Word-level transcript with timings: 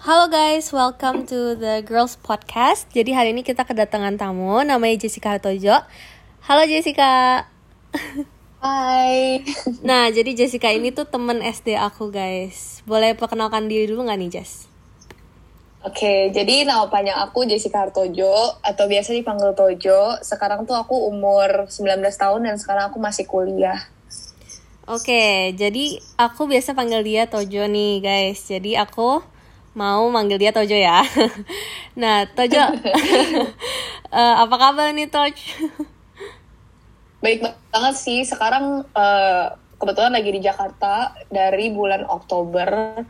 Halo 0.00 0.32
guys, 0.32 0.72
welcome 0.72 1.28
to 1.28 1.60
the 1.60 1.84
Girls 1.84 2.16
Podcast. 2.16 2.88
Jadi 2.88 3.12
hari 3.12 3.36
ini 3.36 3.44
kita 3.44 3.68
kedatangan 3.68 4.16
tamu, 4.16 4.64
namanya 4.64 4.96
Jessica 4.96 5.36
Hartojo. 5.36 5.76
Halo 6.40 6.64
Jessica. 6.64 7.44
Hai. 8.64 9.44
Nah, 9.84 10.08
jadi 10.08 10.32
Jessica 10.32 10.72
ini 10.72 10.88
tuh 10.88 11.04
temen 11.04 11.44
SD 11.44 11.76
aku 11.76 12.08
guys. 12.08 12.80
Boleh 12.88 13.12
perkenalkan 13.12 13.68
diri 13.68 13.92
dulu 13.92 14.08
nggak 14.08 14.18
nih 14.24 14.30
Jess? 14.40 14.72
Oke, 15.84 16.32
jadi 16.32 16.64
nama 16.64 16.88
panjang 16.88 17.20
aku 17.20 17.44
Jessica 17.44 17.84
Hartojo 17.84 18.56
atau 18.64 18.84
biasa 18.88 19.12
dipanggil 19.12 19.52
Tojo. 19.52 20.16
Sekarang 20.24 20.64
tuh 20.64 20.80
aku 20.80 21.12
umur 21.12 21.68
19 21.68 22.00
tahun 22.16 22.48
dan 22.48 22.56
sekarang 22.56 22.88
aku 22.88 22.96
masih 22.96 23.28
kuliah. 23.28 23.76
Oke, 24.88 25.52
jadi 25.52 26.00
aku 26.16 26.48
biasa 26.48 26.72
panggil 26.72 27.04
dia 27.04 27.28
Tojo 27.28 27.68
nih 27.68 28.00
guys. 28.00 28.48
Jadi 28.48 28.80
aku 28.80 29.39
mau 29.74 30.10
manggil 30.10 30.38
dia 30.38 30.50
Tojo 30.50 30.74
ya. 30.74 31.02
nah, 32.00 32.26
Tojo, 32.26 32.58
eh, 34.18 34.34
apa 34.38 34.54
kabar 34.58 34.90
nih 34.90 35.06
Toj? 35.06 35.34
Baik 37.22 37.46
banget 37.70 37.94
sih. 37.96 38.26
Sekarang 38.26 38.82
eh, 38.90 39.46
kebetulan 39.78 40.12
lagi 40.12 40.30
di 40.34 40.40
Jakarta 40.42 41.14
dari 41.30 41.70
bulan 41.70 42.02
Oktober. 42.06 43.00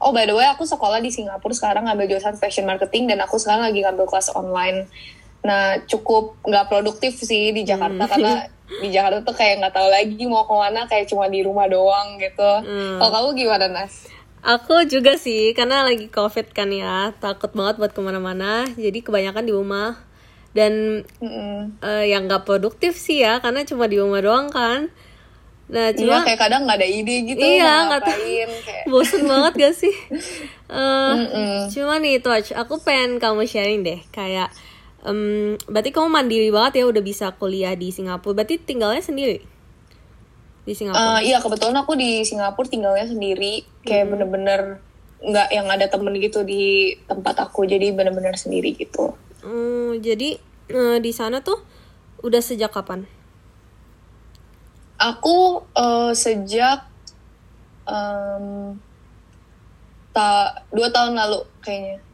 Oh, 0.00 0.16
by 0.16 0.24
the 0.24 0.32
way, 0.32 0.48
aku 0.48 0.64
sekolah 0.64 1.00
di 1.04 1.12
Singapura 1.12 1.52
sekarang 1.52 1.84
ngambil 1.84 2.16
jurusan 2.16 2.36
fashion 2.40 2.64
marketing 2.64 3.12
dan 3.12 3.20
aku 3.20 3.36
sekarang 3.36 3.68
lagi 3.68 3.84
ngambil 3.84 4.08
kelas 4.08 4.32
online. 4.32 4.88
Nah, 5.44 5.80
cukup 5.88 6.36
nggak 6.44 6.68
produktif 6.68 7.16
sih 7.20 7.52
di 7.52 7.64
Jakarta 7.64 8.08
karena 8.08 8.48
di 8.80 8.88
Jakarta 8.92 9.24
tuh 9.24 9.36
kayak 9.36 9.60
nggak 9.60 9.74
tahu 9.76 9.88
lagi 9.88 10.24
mau 10.24 10.44
ke 10.48 10.54
mana, 10.56 10.88
kayak 10.88 11.08
cuma 11.08 11.28
di 11.28 11.44
rumah 11.44 11.68
doang 11.68 12.16
gitu. 12.16 12.50
Kalau 12.96 13.12
kamu 13.12 13.28
gimana, 13.36 13.66
Nas? 13.68 14.08
Aku 14.40 14.88
juga 14.88 15.20
sih, 15.20 15.52
karena 15.52 15.84
lagi 15.84 16.08
covid 16.08 16.56
kan 16.56 16.72
ya, 16.72 17.12
takut 17.20 17.52
banget 17.52 17.76
buat 17.76 17.92
ke 17.92 18.00
mana-mana. 18.00 18.64
Jadi 18.72 19.04
kebanyakan 19.04 19.44
di 19.44 19.52
rumah. 19.52 20.00
Dan 20.56 21.04
Mm-mm. 21.20 21.76
eh, 21.84 22.04
yang 22.12 22.26
nggak 22.28 22.44
produktif 22.48 22.96
sih 22.96 23.20
ya, 23.24 23.38
karena 23.44 23.64
cuma 23.68 23.84
di 23.86 24.00
rumah 24.00 24.20
doang 24.24 24.48
kan. 24.48 24.88
Nah, 25.70 25.94
Iya, 25.94 25.98
cuma 26.02 26.16
kayak 26.26 26.40
kadang 26.40 26.62
nggak 26.66 26.78
ada 26.82 26.88
ide 26.88 27.16
gitu. 27.30 27.40
iya 27.42 27.86
nggak 27.86 28.02
kayak 28.02 28.86
bosen 28.90 29.22
banget 29.30 29.52
gak 29.58 29.74
sih? 29.76 29.94
Eh, 30.70 31.14
Mm-mm. 31.18 31.66
cuma 31.74 31.98
nih 31.98 32.22
Touch, 32.22 32.54
aku 32.54 32.78
pengen 32.86 33.18
kamu 33.18 33.42
sharing 33.42 33.82
deh, 33.82 33.98
kayak, 34.14 34.54
em, 35.02 35.58
berarti 35.66 35.90
kamu 35.90 36.06
mandiri 36.06 36.48
banget 36.54 36.72
ya, 36.78 36.84
udah 36.86 37.02
bisa 37.02 37.34
kuliah 37.34 37.74
di 37.74 37.90
Singapura. 37.90 38.38
Berarti 38.38 38.62
tinggalnya 38.62 39.02
sendiri 39.02 39.42
di 40.64 40.72
Singapura. 40.76 41.20
Eh, 41.20 41.32
iya 41.32 41.38
kebetulan 41.40 41.76
aku 41.80 41.96
di 41.96 42.24
Singapura 42.24 42.68
tinggalnya 42.68 43.06
sendiri. 43.08 43.64
Kayak 43.84 44.12
bener-bener 44.12 44.60
nggak 45.20 45.48
yang 45.52 45.68
ada 45.68 45.86
temen 45.88 46.16
gitu 46.20 46.44
di 46.44 46.96
tempat 47.04 47.40
aku. 47.44 47.64
Jadi 47.68 47.92
bener-bener 47.92 48.36
sendiri 48.36 48.76
gitu. 48.76 49.16
Hmm, 49.40 50.00
jadi 50.00 50.36
eh, 50.68 50.98
di 51.00 51.12
sana 51.12 51.40
tuh 51.40 51.60
udah 52.20 52.40
sejak 52.44 52.72
kapan? 52.72 53.08
aku 55.00 55.64
eh, 55.72 56.12
sejak 56.12 56.84
em, 57.88 58.76
ta 60.12 60.60
dua 60.68 60.92
tahun 60.92 61.16
lalu 61.16 61.40
kayaknya 61.64 62.04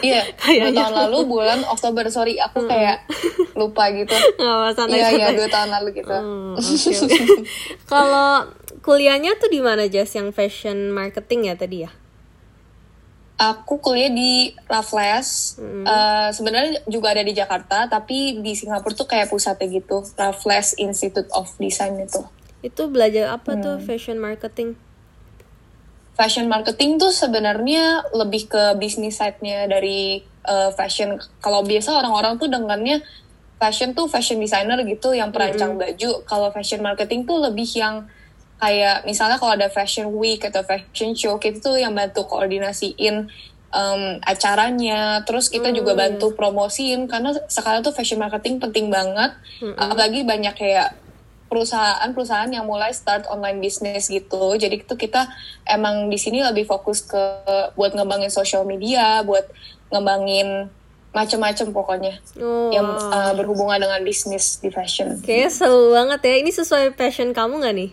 iya 0.00 0.22
dua 0.64 0.72
tahun 0.72 0.92
lalu 0.96 1.18
bulan 1.24 1.60
Oktober 1.64 2.08
sorry 2.08 2.36
aku 2.36 2.64
kayak 2.64 3.04
lupa 3.52 3.90
gitu 3.90 4.16
santai 4.72 4.96
iya 4.96 5.08
iya 5.12 5.28
dua 5.30 5.48
tahun 5.48 5.68
lalu 5.70 6.00
gitu 6.00 6.14
Hmm, 6.14 6.54
oke. 6.58 7.16
Kalau 7.84 8.48
kuliahnya 8.80 9.36
tuh 9.36 9.48
di 9.48 9.60
mana 9.60 9.84
Jas? 9.84 10.12
Yang 10.12 10.32
fashion 10.32 10.88
marketing 10.88 11.48
ya 11.48 11.54
tadi 11.54 11.84
ya? 11.84 11.90
Aku 13.34 13.82
kuliah 13.82 14.08
di 14.08 14.54
Raffles. 14.64 15.58
Eh, 15.58 16.28
Sebenarnya 16.30 16.86
juga 16.86 17.10
ada 17.10 17.26
di 17.26 17.34
Jakarta, 17.34 17.90
tapi 17.90 18.38
di 18.38 18.54
Singapura 18.54 18.94
tuh 18.94 19.10
kayak 19.10 19.26
pusatnya 19.26 19.66
gitu. 19.66 20.06
Raffles 20.14 20.78
Institute 20.78 21.26
of 21.34 21.50
Design 21.58 21.98
itu. 21.98 22.22
Itu 22.62 22.86
belajar 22.86 23.34
apa 23.34 23.58
tuh 23.58 23.82
fashion 23.82 24.22
marketing? 24.22 24.78
Fashion 26.14 26.46
marketing 26.46 27.02
tuh 27.02 27.10
sebenarnya 27.10 28.06
lebih 28.14 28.46
ke 28.46 28.78
bisnis 28.78 29.18
side-nya 29.18 29.66
dari 29.66 30.22
eh, 30.22 30.70
fashion. 30.78 31.18
Kalau 31.42 31.66
biasa 31.66 31.90
orang-orang 31.90 32.38
tuh 32.38 32.46
dengannya 32.46 33.02
fashion 33.58 33.94
tuh 33.96 34.06
fashion 34.06 34.38
designer 34.38 34.78
gitu 34.86 35.14
yang 35.14 35.34
perancang 35.34 35.74
baju. 35.74 36.22
Kalau 36.26 36.48
fashion 36.54 36.82
marketing 36.82 37.26
tuh 37.26 37.42
lebih 37.42 37.66
yang 37.74 38.06
kayak 38.62 39.02
misalnya 39.04 39.36
kalau 39.36 39.58
ada 39.58 39.66
fashion 39.66 40.14
week 40.14 40.46
atau 40.46 40.62
fashion 40.62 41.12
show 41.18 41.36
kita 41.42 41.58
tuh 41.58 41.76
yang 41.76 41.92
bantu 41.92 42.26
koordinasiin 42.30 43.26
em, 43.74 44.02
acaranya. 44.22 45.22
Terus 45.26 45.50
kita 45.50 45.74
juga 45.74 45.98
bantu 45.98 46.30
promosiin 46.38 47.10
karena 47.10 47.34
sekarang 47.50 47.82
tuh 47.82 47.90
fashion 47.90 48.22
marketing 48.22 48.62
penting 48.62 48.86
banget. 48.92 49.34
Apalagi 49.74 50.22
banyak 50.22 50.54
kayak 50.54 50.94
perusahaan-perusahaan 51.54 52.50
yang 52.50 52.66
mulai 52.66 52.90
start 52.90 53.30
online 53.30 53.62
business 53.62 54.10
gitu. 54.10 54.58
Jadi 54.58 54.82
itu 54.82 54.94
kita 54.94 55.30
emang 55.64 56.10
di 56.10 56.18
sini 56.18 56.42
lebih 56.42 56.66
fokus 56.66 57.00
ke 57.00 57.22
buat 57.72 57.94
ngembangin 57.94 58.28
social 58.28 58.66
media, 58.66 59.22
buat 59.22 59.46
ngembangin 59.88 60.66
macem-macem 61.14 61.70
pokoknya 61.70 62.18
Oh, 62.42 62.74
yang 62.74 62.82
uh, 62.90 63.30
berhubungan 63.32 63.78
dengan 63.78 64.02
bisnis 64.02 64.58
di 64.58 64.66
fashion. 64.66 65.22
kayaknya 65.22 65.46
seru 65.48 65.94
banget 65.94 66.20
ya. 66.20 66.34
Ini 66.42 66.50
sesuai 66.50 66.98
passion 66.98 67.30
kamu 67.30 67.62
nggak 67.62 67.74
nih? 67.78 67.90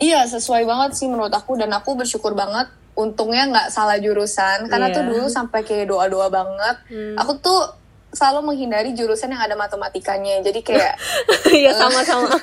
Iya 0.00 0.24
sesuai 0.24 0.64
banget 0.64 0.96
sih 0.96 1.10
menurut 1.10 1.34
aku 1.34 1.58
dan 1.58 1.74
aku 1.74 1.92
bersyukur 1.92 2.32
banget. 2.32 2.70
Untungnya 2.94 3.50
nggak 3.50 3.68
salah 3.68 3.98
jurusan 3.98 4.70
karena 4.70 4.88
Iya. 4.88 4.96
tuh 4.96 5.04
dulu 5.10 5.26
sampai 5.26 5.60
kayak 5.60 5.90
doa-doa 5.90 6.30
banget. 6.30 6.76
Aku 7.18 7.36
tuh 7.38 7.60
selalu 8.10 8.52
menghindari 8.52 8.90
jurusan 8.92 9.30
yang 9.30 9.42
ada 9.42 9.54
matematikanya. 9.54 10.42
Jadi 10.42 10.60
kayak 10.60 10.94
Iya 11.60 11.70
sama-sama. 11.74 12.28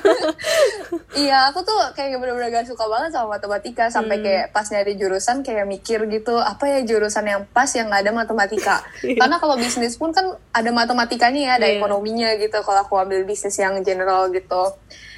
Iya, 1.18 1.50
aku 1.50 1.64
tuh 1.64 1.74
kayak 1.96 2.20
bener-bener 2.20 2.52
gak 2.52 2.68
suka 2.68 2.84
banget 2.86 3.16
sama 3.16 3.40
matematika 3.40 3.88
sampai 3.88 4.20
kayak 4.20 4.52
pas 4.52 4.68
nyari 4.68 4.94
jurusan 4.94 5.40
kayak 5.40 5.64
mikir 5.66 6.04
gitu 6.06 6.36
apa 6.36 6.68
ya 6.68 6.78
jurusan 6.84 7.24
yang 7.26 7.42
pas 7.48 7.66
yang 7.74 7.88
gak 7.90 8.04
ada 8.06 8.12
matematika. 8.12 8.84
Karena 9.20 9.40
kalau 9.40 9.56
bisnis 9.56 9.96
pun 9.96 10.12
kan 10.12 10.36
ada 10.52 10.70
matematikanya 10.70 11.40
ya, 11.40 11.52
ada 11.58 11.66
Iya. 11.66 11.80
ekonominya 11.80 12.28
gitu. 12.38 12.60
Kalau 12.60 12.84
aku 12.84 12.94
ambil 13.00 13.24
bisnis 13.24 13.56
yang 13.56 13.80
general 13.82 14.28
gitu. 14.30 14.76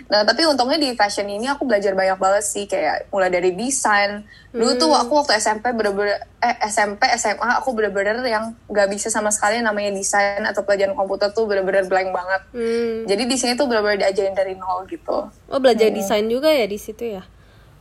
Nah, 0.09 0.25
tapi 0.25 0.43
untungnya 0.49 0.78
di 0.81 0.94
fashion 0.97 1.28
ini 1.28 1.47
aku 1.47 1.69
belajar 1.69 1.93
banyak 1.93 2.16
banget 2.16 2.44
sih 2.47 2.65
kayak 2.65 3.10
mulai 3.12 3.28
dari 3.28 3.53
desain. 3.53 4.25
Dulu 4.50 4.72
tuh 4.75 4.91
aku 4.91 5.12
waktu 5.22 5.39
SMP 5.39 5.71
bener-bener 5.71 6.19
eh 6.41 6.56
SMP 6.66 7.06
SMA 7.15 7.60
aku 7.60 7.71
bener-bener 7.71 8.19
yang 8.25 8.56
gak 8.66 8.89
bisa 8.91 9.06
sama 9.06 9.31
sekali 9.31 9.60
namanya 9.60 9.94
desain 9.94 10.40
atau 10.45 10.62
pelajaran 10.65 10.97
komputer 10.97 11.33
tuh 11.33 11.45
bener-bener 11.45 11.84
blank 11.87 12.11
banget. 12.12 12.43
Hmm. 12.55 12.97
Jadi 13.09 13.23
di 13.28 13.37
sini 13.37 13.53
tuh 13.56 13.67
bener-bener 13.67 14.06
diajarin 14.06 14.34
dari 14.37 14.55
nol 14.56 14.84
gitu. 14.89 15.28
Oh 15.31 15.61
belajar 15.61 15.91
desain 15.93 16.25
juga 16.28 16.49
ya 16.51 16.67
di 16.69 16.78
situ 16.78 17.19
ya? 17.19 17.25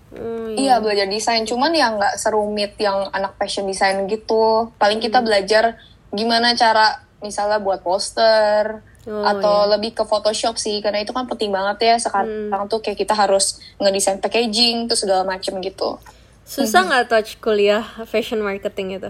Hmm, 0.09 0.58
Iya 0.58 0.81
belajar 0.81 1.06
desain, 1.06 1.46
cuman 1.46 1.70
ya 1.70 1.94
nggak 1.94 2.18
serumit 2.18 2.74
yang 2.81 3.14
anak 3.14 3.38
fashion 3.38 3.70
design 3.70 4.09
gitu. 4.09 4.74
Paling 4.81 4.97
kita 4.97 5.22
belajar 5.22 5.78
gimana 6.09 6.58
cara 6.58 7.06
misalnya 7.22 7.62
buat 7.62 7.86
poster 7.86 8.81
Oh, 9.09 9.26
atau 9.26 9.66
lebih 9.72 9.96
ke 9.96 10.03
Photoshop 10.03 10.59
sih, 10.59 10.84
karena 10.84 11.02
itu 11.02 11.16
kan 11.16 11.24
penting 11.26 11.50
banget 11.50 11.81
ya 11.81 11.96
sekarang 11.97 12.68
tuh 12.68 12.78
kayak 12.84 13.00
kita 13.00 13.16
harus 13.16 13.58
ngedesain 13.80 14.20
packaging 14.20 14.86
tuh 14.86 14.94
segala 14.94 15.24
macem 15.24 15.56
gitu. 15.64 15.97
Susah 16.44 16.84
nggak 16.84 17.08
touch 17.08 17.40
kuliah 17.41 17.81
fashion 18.06 18.44
marketing 18.44 19.02
itu? 19.02 19.09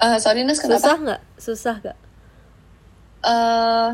Eh 0.00 0.16
sorry 0.18 0.42
Nas 0.42 0.58
kenapa? 0.58 0.80
Susah 0.80 0.96
nggak? 0.98 1.20
Susah 1.36 1.74
nggak? 1.78 1.98
eh 3.20 3.88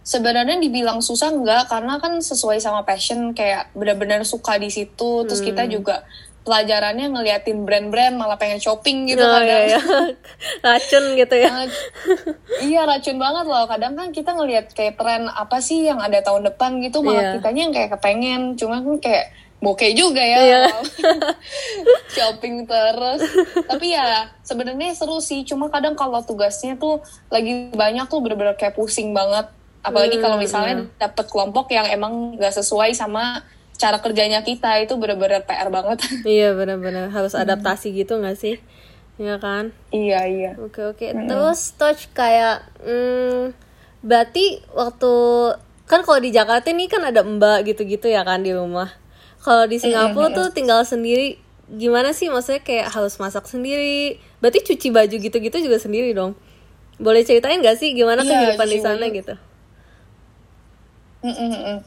sebenarnya 0.00 0.56
dibilang 0.56 1.04
susah 1.04 1.28
enggak 1.28 1.68
karena 1.68 2.00
kan 2.00 2.16
sesuai 2.16 2.56
sama 2.56 2.80
passion 2.80 3.36
kayak 3.36 3.68
benar-benar 3.76 4.24
suka 4.24 4.56
di 4.56 4.72
situ 4.72 5.28
terus 5.28 5.44
kita 5.44 5.68
juga 5.68 6.00
pelajarannya 6.40 7.12
ngeliatin 7.12 7.68
brand-brand 7.68 8.16
malah 8.16 8.40
pengen 8.40 8.56
shopping 8.56 9.04
gitu 9.04 9.20
Oh, 9.20 9.28
kadang 9.28 9.68
iya, 9.68 9.76
iya. 9.76 9.80
Racun 10.64 11.04
gitu 11.12 11.34
ya? 11.36 11.48
Eh, 11.52 11.68
iya 12.64 12.88
racun 12.88 13.20
banget 13.20 13.44
loh 13.44 13.68
kadang 13.68 13.92
kan 13.92 14.08
kita 14.08 14.32
ngelihat 14.32 14.72
kayak 14.72 14.96
tren 14.96 15.28
apa 15.28 15.60
sih 15.60 15.84
yang 15.84 16.00
ada 16.00 16.24
tahun 16.24 16.48
depan 16.48 16.80
gitu 16.80 17.04
malah 17.04 17.20
Iya. 17.20 17.32
kitanya 17.36 17.60
yang 17.68 17.74
kayak 17.76 17.90
kepengen 17.92 18.42
cuma 18.56 18.80
kan 18.80 18.96
kayak 18.96 19.26
bokeh 19.60 19.92
juga 19.92 20.24
ya 20.24 20.40
Iya. 20.40 20.62
shopping 22.16 22.64
terus 22.64 23.20
tapi 23.68 23.92
ya 23.92 24.28
sebenarnya 24.40 24.96
seru 24.96 25.20
sih 25.20 25.44
cuma 25.44 25.68
kadang 25.68 25.94
kalau 25.94 26.20
tugasnya 26.24 26.74
tuh 26.76 26.98
lagi 27.28 27.68
banyak 27.70 28.08
tuh 28.08 28.24
bener-bener 28.24 28.56
kayak 28.56 28.74
pusing 28.74 29.12
banget 29.12 29.46
apalagi 29.80 30.16
Hmm, 30.16 30.24
kalau 30.24 30.36
misalnya 30.36 30.88
dapet 30.96 31.28
kelompok 31.28 31.68
yang 31.72 31.88
emang 31.88 32.36
gak 32.36 32.52
sesuai 32.52 32.92
sama 32.92 33.44
cara 33.76 33.96
kerjanya 33.96 34.44
kita 34.44 34.76
itu 34.80 34.92
bener-bener 34.96 35.40
PR 35.44 35.68
banget 35.68 36.04
Iya 36.28 36.52
benar-benar 36.52 37.08
harus 37.08 37.32
adaptasi 37.32 37.96
gitu 37.96 38.20
nggak 38.20 38.36
sih? 38.36 38.60
Iya 39.16 39.36
kan? 39.36 39.72
iya 39.88 40.24
iya 40.24 40.52
Oke 40.56 40.84
oke. 40.84 41.04
Terus 41.04 41.76
touch 41.76 42.08
kayak, 42.12 42.60
hmm, 42.80 43.52
berarti 44.00 44.60
waktu 44.72 45.12
kan 45.84 46.04
kalau 46.04 46.20
di 46.20 46.28
Jakarta 46.28 46.68
ini 46.68 46.88
kan 46.88 47.04
ada 47.04 47.20
mbak 47.20 47.68
gitu-gitu 47.68 48.08
ya 48.08 48.20
kan 48.20 48.40
di 48.40 48.52
rumah. 48.52 48.99
Kalau 49.40 49.64
di 49.64 49.80
Singapura 49.80 50.28
tuh 50.30 50.52
tinggal 50.52 50.84
sendiri 50.84 51.40
gimana 51.70 52.10
sih 52.10 52.26
maksudnya 52.28 52.60
kayak 52.60 52.90
harus 52.90 53.14
masak 53.16 53.46
sendiri 53.46 54.18
berarti 54.42 54.58
cuci 54.66 54.90
baju 54.90 55.16
gitu-gitu 55.16 55.56
juga 55.62 55.78
sendiri 55.78 56.10
dong 56.10 56.34
boleh 56.98 57.22
ceritain 57.22 57.62
gak 57.62 57.78
sih 57.78 57.94
gimana 57.94 58.26
Iya, 58.26 58.58
kehidupan 58.58 58.68
di 58.68 58.78
sana 58.82 59.06
gitu 59.08 59.34
Mm, 61.20 61.36
mm, 61.36 61.52
mm. 61.52 61.78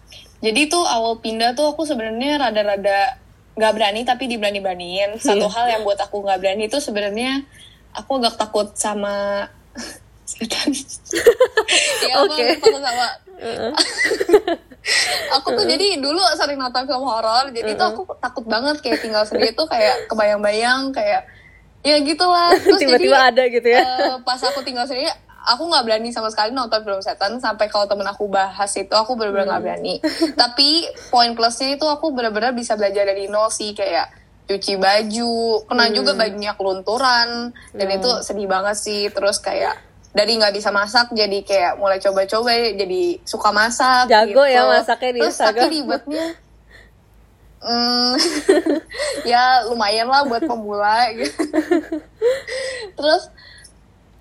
Jadi 0.45 0.61
tuh 0.69 0.85
awal 0.85 1.17
pindah 1.17 1.57
tuh 1.57 1.73
aku 1.73 1.89
sebenarnya 1.89 2.38
rada-rada 2.38 3.17
nggak 3.57 3.73
berani 3.73 4.01
tapi 4.06 4.29
diberani-beraniin. 4.29 5.17
Satu 5.17 5.49
Iya. 5.49 5.53
hal 5.57 5.65
yang 5.73 5.81
buat 5.81 5.97
aku 5.97 6.21
nggak 6.21 6.38
berani 6.38 6.69
itu 6.69 6.77
sebenarnya 6.77 7.41
aku 7.97 8.21
agak 8.21 8.38
takut 8.38 8.77
sama 8.77 9.47
setan. 10.29 10.69
ya 12.09 12.13
aku 12.21 12.29
Oke. 12.29 12.41
agak 12.45 12.61
takut 12.61 12.81
sama. 12.85 13.07
aku 15.36 15.48
tuh 15.56 15.66
jadi 15.66 15.98
dulu 16.00 16.19
sering 16.36 16.60
nonton 16.60 16.84
film 16.88 17.04
horor, 17.07 17.51
jadi 17.51 17.75
tuh 17.75 17.88
aku 17.95 18.01
takut 18.19 18.45
banget 18.48 18.80
kayak 18.84 19.00
tinggal 19.00 19.24
sendiri 19.24 19.56
tuh 19.56 19.68
kayak 19.68 20.07
kebayang-bayang 20.12 20.92
kayak 20.92 21.28
ya 21.84 22.00
gitulah. 22.00 22.51
Terus 22.63 22.80
tiba-tiba 22.80 23.18
jadi, 23.19 23.30
ada 23.31 23.44
gitu 23.51 23.68
ya. 23.68 23.81
eh, 23.84 24.18
pas 24.24 24.40
aku 24.40 24.63
tinggal 24.63 24.88
sendiri 24.88 25.12
aku 25.44 25.68
nggak 25.68 25.84
berani 25.84 26.10
sama 26.16 26.31
sekali 26.31 26.56
nonton 26.56 26.80
film 26.88 27.04
setan 27.04 27.36
sampai 27.38 27.68
kalau 27.68 27.84
temen 27.84 28.07
aku 28.07 28.31
bahas 28.31 28.72
itu 28.80 28.92
aku 28.95 29.19
benar-benar 29.19 29.56
nggak 29.56 29.63
berani. 29.63 29.94
Tapi 30.34 30.88
poin 31.12 31.36
plusnya 31.36 31.75
itu 31.75 31.84
aku 31.84 32.16
benar-benar 32.16 32.56
bisa 32.56 32.80
belajar 32.80 33.04
dari 33.04 33.28
nol 33.28 33.51
sih 33.51 33.75
kayak 33.75 34.24
cuci 34.44 34.75
baju 34.75 35.63
kena 35.72 35.88
juga 35.95 36.19
bajunya 36.19 36.51
kelunturan 36.60 37.56
dan 37.72 37.88
itu 37.92 38.10
sedih 38.24 38.48
banget 38.48 38.75
sih. 38.80 39.12
Terus 39.12 39.40
kayak 39.44 39.93
dari 40.13 40.38
nggak 40.38 40.54
bisa 40.54 40.69
masak 40.69 41.10
jadi 41.12 41.42
kayak 41.42 41.74
mulai 41.81 41.98
coba-coba 41.98 42.54
jadi 42.54 43.01
suka 43.25 43.50
masak 43.50 44.06
Jago 44.07 44.45
gitu. 44.45 44.54
ya 44.54 44.62
masaknya 44.69 45.12
di 45.12 45.21
terus 45.25 45.38
tapi 45.42 45.62
ribetnya 45.68 46.25
Hmm, 47.63 48.19
ya 49.31 49.63
lumayan 49.71 50.12
lah 50.12 50.27
buat 50.27 50.44
pemula 50.44 51.07
gitu. 51.15 51.48
Terus 53.00 53.24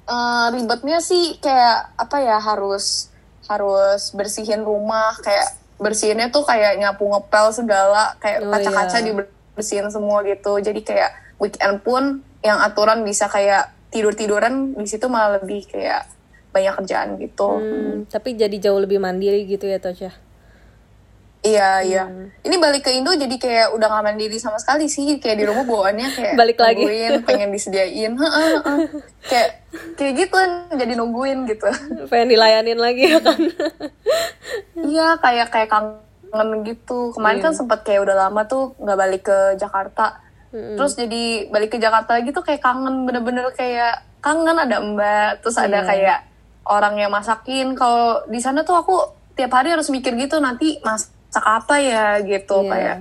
eh, 0.06 0.46
ribetnya 0.54 1.02
sih 1.02 1.42
kayak 1.42 1.98
apa 1.98 2.22
ya 2.22 2.38
harus 2.38 3.10
harus 3.50 4.14
bersihin 4.14 4.62
rumah 4.62 5.18
kayak 5.26 5.58
bersihinnya 5.82 6.30
tuh 6.30 6.46
kayak 6.46 6.78
nyapu 6.78 7.10
ngepel 7.10 7.50
segala 7.50 8.14
kayak 8.22 8.46
Oh, 8.46 8.54
kaca-kaca 8.54 9.02
iya. 9.02 9.06
dibersihin 9.10 9.90
semua 9.90 10.22
gitu. 10.22 10.62
Jadi 10.62 10.80
kayak 10.86 11.10
weekend 11.42 11.82
pun 11.82 12.22
yang 12.46 12.62
aturan 12.62 13.02
bisa 13.02 13.26
kayak 13.26 13.74
tidur-tiduran 13.92 14.72
di 14.74 14.88
situ 14.88 15.06
malah 15.06 15.38
lebih 15.38 15.68
kayak 15.68 16.08
banyak 16.50 16.74
kerjaan 16.80 17.08
gitu. 17.20 17.48
Hmm, 17.60 17.96
tapi 18.08 18.34
jadi 18.34 18.56
jauh 18.58 18.80
lebih 18.80 18.98
mandiri 18.98 19.44
gitu 19.44 19.64
ya 19.64 19.76
Tosya 19.78 20.12
Iya 21.42 21.82
iya. 21.82 22.04
Hmm. 22.06 22.30
Ini 22.46 22.54
balik 22.54 22.86
ke 22.86 22.94
Indo 22.94 23.10
jadi 23.10 23.34
kayak 23.34 23.74
udah 23.74 23.90
gak 23.90 24.04
mandiri 24.06 24.38
sama 24.38 24.62
sekali 24.62 24.86
sih. 24.86 25.18
Kayak 25.18 25.42
di 25.42 25.44
rumah 25.50 25.66
bawaannya 25.66 26.08
kayak 26.14 26.34
Balik 26.40 26.54
lagi. 26.62 26.86
nungguin, 26.86 27.12
pengen 27.26 27.50
disediain. 27.50 28.14
Kayak 29.30 29.66
kayak 29.98 30.12
gitu 30.22 30.38
jadi 30.78 30.92
nungguin 30.94 31.42
gitu. 31.50 31.66
pengen 32.14 32.30
dilayanin 32.30 32.78
lagi 32.78 33.10
ya 33.10 33.18
kan 33.18 33.38
Iya 34.78 35.18
kayak 35.18 35.46
kayak 35.50 35.68
kangen 35.70 36.62
gitu. 36.62 37.10
Kemarin 37.10 37.42
Iya. 37.42 37.44
kan 37.50 37.52
sempet 37.58 37.78
kayak 37.82 38.06
udah 38.06 38.16
lama 38.28 38.46
tuh 38.46 38.78
nggak 38.78 38.98
balik 39.02 39.22
ke 39.26 39.38
Jakarta. 39.58 40.22
Terus 40.52 40.92
jadi 40.94 41.48
balik 41.48 41.72
ke 41.72 41.78
Jakarta 41.80 42.20
lagi 42.20 42.28
tuh 42.30 42.44
kayak 42.44 42.60
kangen 42.60 43.08
bener-bener 43.08 43.48
kayak 43.52 44.04
kangen 44.20 44.52
ada 44.54 44.78
mbak. 44.78 45.40
Terus 45.40 45.56
ada 45.56 45.80
Iya. 45.80 45.88
kayak 45.88 46.18
orang 46.62 46.94
yang 46.94 47.10
masakin. 47.10 47.72
Kalau 47.72 48.20
di 48.28 48.36
sana 48.36 48.60
tuh 48.62 48.76
aku 48.76 48.94
tiap 49.32 49.50
hari 49.50 49.72
harus 49.72 49.88
mikir 49.88 50.12
gitu 50.14 50.36
nanti 50.38 50.76
masak 50.84 51.08
apa 51.40 51.80
ya 51.80 52.20
gitu 52.20 52.60
Iya. 52.62 52.68
kayak 52.68 52.96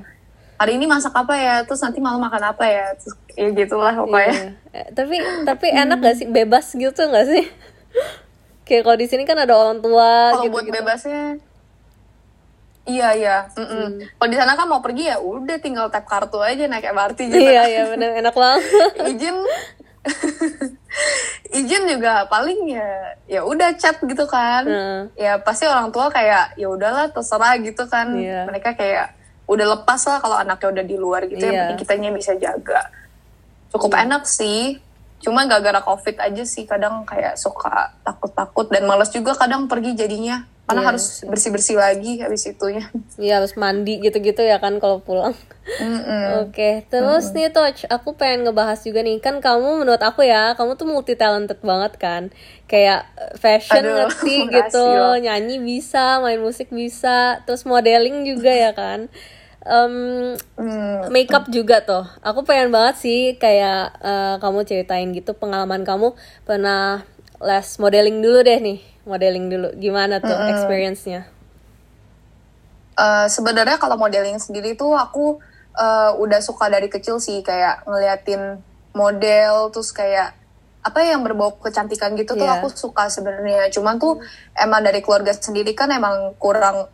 hari 0.56 0.72
ini 0.78 0.86
masak 0.86 1.12
apa 1.12 1.34
ya 1.36 1.56
terus 1.66 1.82
nanti 1.82 2.00
malam 2.00 2.22
makan 2.22 2.54
apa 2.54 2.64
ya 2.64 2.86
terus 2.96 3.18
ya 3.34 3.50
gitulah 3.52 3.92
pokoknya 3.92 4.32
Iya. 4.32 4.48
Eh, 4.72 4.88
tapi 4.96 5.16
tapi 5.44 5.68
enak 5.68 5.98
gak 6.00 6.16
sih 6.16 6.28
bebas 6.30 6.72
gitu 6.72 7.02
gak 7.04 7.28
sih 7.28 7.44
kayak 8.66 8.86
kalau 8.86 8.96
di 8.96 9.08
sini 9.10 9.26
kan 9.26 9.36
ada 9.36 9.52
orang 9.52 9.82
tua 9.82 10.32
kalau 10.32 10.48
gitu 10.48 10.54
buat 10.54 10.68
bebasnya 10.70 11.42
iya 12.84 13.10
iya. 13.14 13.38
Mm-mm. 13.54 13.68
Hmm. 13.70 13.98
kalau 14.18 14.30
di 14.30 14.38
sana 14.38 14.54
kan 14.54 14.66
mau 14.66 14.82
pergi 14.82 15.10
ya 15.10 15.18
udah 15.18 15.58
tinggal 15.58 15.88
tap 15.88 16.06
kartu 16.06 16.42
aja 16.42 16.66
naik 16.66 16.90
MRT 16.90 17.20
gitu 17.30 17.42
iya 17.42 17.64
iya 17.74 17.84
bener. 17.88 18.18
Enak 18.18 18.34
banget. 18.34 18.64
Izin. 19.08 19.38
Izin 21.52 21.84
juga 21.88 22.26
paling 22.26 22.74
ya 22.74 22.90
ya 23.28 23.42
udah 23.44 23.76
chat 23.76 24.00
gitu 24.02 24.26
kan. 24.26 24.64
Heeh. 24.66 25.02
ya 25.20 25.34
pasti 25.38 25.68
orang 25.68 25.92
tua 25.92 26.08
kayak 26.10 26.56
ya 26.56 26.68
udahlah 26.68 27.12
terserah 27.12 27.60
gitu 27.60 27.86
kan. 27.86 28.16
Iya. 28.16 28.48
mereka 28.48 28.74
kayak 28.74 29.14
udah 29.46 29.78
lepas 29.78 30.00
lah 30.08 30.18
kalau 30.18 30.38
anaknya 30.40 30.68
udah 30.80 30.86
di 30.88 30.96
luar 30.96 31.22
gitu 31.28 31.44
Iya. 31.44 31.48
yang 31.48 31.58
penting 31.70 31.80
kitanya 31.84 32.10
bisa 32.12 32.34
jaga. 32.40 32.88
Cukup 33.70 33.92
enak 33.94 34.24
sih. 34.26 34.80
Cuma 35.22 35.46
gara-gara 35.46 35.86
covid 35.86 36.18
aja 36.18 36.44
sih 36.44 36.66
kadang 36.66 37.06
kayak 37.06 37.38
suka 37.38 37.94
takut-takut 38.02 38.74
dan 38.74 38.90
males 38.90 39.14
juga 39.14 39.38
kadang 39.38 39.70
pergi 39.70 39.94
jadinya 39.94 40.50
karena 40.64 40.82
Iya. 40.82 40.90
harus 40.94 41.06
bersih-bersih 41.26 41.76
lagi 41.76 42.22
habis 42.22 42.48
itunya 42.48 42.86
Iya 43.18 43.44
harus 43.44 43.54
mandi 43.56 44.00
gitu-gitu 44.00 44.40
ya 44.40 44.58
kan 44.58 44.80
kalau 44.80 45.04
pulang. 45.04 45.36
Oke, 46.42 46.88
terus 46.90 47.32
nih 47.32 47.52
Toch, 47.52 47.86
aku 47.86 48.18
pengen 48.18 48.48
ngebahas 48.48 48.82
juga 48.82 49.04
nih 49.04 49.22
kan 49.22 49.38
kamu 49.40 49.84
menurut 49.84 50.02
aku 50.02 50.26
ya, 50.26 50.58
kamu 50.58 50.74
tuh 50.74 50.88
multi 50.90 51.14
talented 51.14 51.60
banget 51.62 52.00
kan. 52.00 52.24
Kayak 52.66 53.06
eh, 53.16 53.34
fashion 53.38 53.84
Aduh, 53.84 53.94
ngerti 54.00 54.36
gitu, 54.58 54.82
loh. 54.82 55.16
nyanyi 55.20 55.62
bisa, 55.62 56.18
main 56.18 56.42
musik 56.42 56.72
bisa, 56.72 57.44
terus 57.46 57.62
modeling 57.64 58.26
juga 58.26 58.50
ya 58.50 58.72
kan. 58.74 59.06
Hmm. 59.62 60.34
makeup 61.14 61.46
juga 61.54 61.86
tuh. 61.86 62.02
Aku 62.26 62.42
pengen 62.42 62.74
banget 62.74 62.98
sih 62.98 63.20
kayak 63.38 63.94
eh, 64.02 64.36
kamu 64.42 64.66
ceritain 64.66 65.14
gitu 65.14 65.38
pengalaman 65.38 65.86
kamu 65.86 66.18
pernah 66.44 67.06
les 67.42 67.68
modeling 67.78 68.22
dulu 68.22 68.40
deh 68.42 68.60
nih, 68.62 68.80
modeling 69.04 69.50
dulu. 69.50 69.70
Gimana 69.78 70.22
tuh 70.22 70.34
experience-nya? 70.54 71.26
Eh, 72.92 73.28
sebenarnya 73.32 73.80
kalau 73.80 73.98
modeling 73.98 74.38
sendiri 74.38 74.76
tuh 74.76 74.94
aku 74.94 75.40
eh, 75.74 76.12
udah 76.20 76.40
suka 76.44 76.68
dari 76.68 76.92
kecil 76.92 77.18
sih 77.18 77.40
kayak 77.42 77.88
ngeliatin 77.88 78.60
model 78.92 79.72
terus 79.72 79.96
kayak 79.96 80.36
apa 80.84 80.98
ya 81.00 81.16
yang 81.16 81.24
berbau 81.24 81.56
kecantikan 81.62 82.12
gitu 82.20 82.36
tuh 82.36 82.44
Iya. 82.44 82.60
aku 82.60 82.68
suka 82.74 83.08
sebenarnya 83.08 83.70
cuman 83.72 83.96
tuh 83.96 84.20
emang 84.52 84.82
dari 84.84 85.00
keluarga 85.00 85.32
sendiri 85.32 85.72
kan 85.72 85.88
emang 85.94 86.34
kurang 86.36 86.90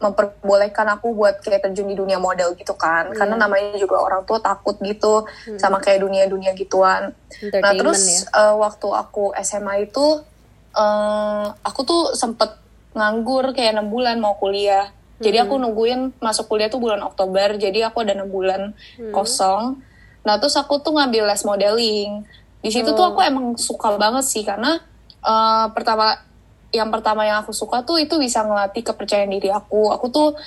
memperbolehkan 0.00 0.88
aku 0.96 1.12
buat 1.12 1.44
kayak 1.44 1.68
terjun 1.68 1.84
di 1.84 1.94
dunia 1.94 2.16
model 2.16 2.56
gitu 2.56 2.72
kan. 2.72 3.12
Karena 3.12 3.36
namanya 3.36 3.76
juga 3.76 4.00
orang 4.00 4.24
tua 4.24 4.40
takut 4.40 4.80
gitu 4.80 5.28
sama 5.60 5.76
kayak 5.78 6.00
dunia-dunia 6.00 6.56
gituan. 6.56 7.12
Nah 7.60 7.72
terus 7.76 8.00
ya. 8.00 8.24
eh, 8.32 8.54
waktu 8.56 8.88
aku 8.88 9.36
SMA 9.44 9.92
itu 9.92 10.24
eh, 10.72 11.46
aku 11.52 11.80
tuh 11.84 12.02
sempet 12.16 12.56
nganggur 12.96 13.52
kayak 13.52 13.76
enam 13.76 13.92
bulan 13.92 14.16
mau 14.18 14.40
kuliah. 14.40 14.88
Jadi 15.20 15.36
aku 15.36 15.60
nungguin 15.60 16.16
masuk 16.16 16.48
kuliah 16.48 16.72
tuh 16.72 16.80
bulan 16.80 17.04
Oktober. 17.04 17.60
Jadi 17.60 17.84
aku 17.84 18.00
ada 18.00 18.16
enam 18.16 18.32
bulan 18.32 18.72
kosong. 19.12 19.84
Nah 20.24 20.40
terus 20.40 20.56
aku 20.56 20.80
tuh 20.80 20.96
ngambil 20.96 21.28
les 21.28 21.44
modeling. 21.44 22.24
Di 22.64 22.72
situ 22.72 22.88
tuh 22.96 23.04
aku 23.04 23.20
emang 23.20 23.60
suka 23.60 24.00
banget 24.00 24.24
sih. 24.24 24.48
Karena 24.48 24.80
eh, 25.20 25.66
pertama 25.76 26.16
yang 26.70 26.88
pertama 26.94 27.26
yang 27.26 27.42
aku 27.42 27.50
suka 27.50 27.82
tuh 27.82 27.98
itu 27.98 28.14
bisa 28.18 28.46
ngelatih 28.46 28.86
kepercayaan 28.86 29.30
diri 29.30 29.50
aku. 29.50 29.90
Aku 29.90 30.10
tuh 30.10 30.38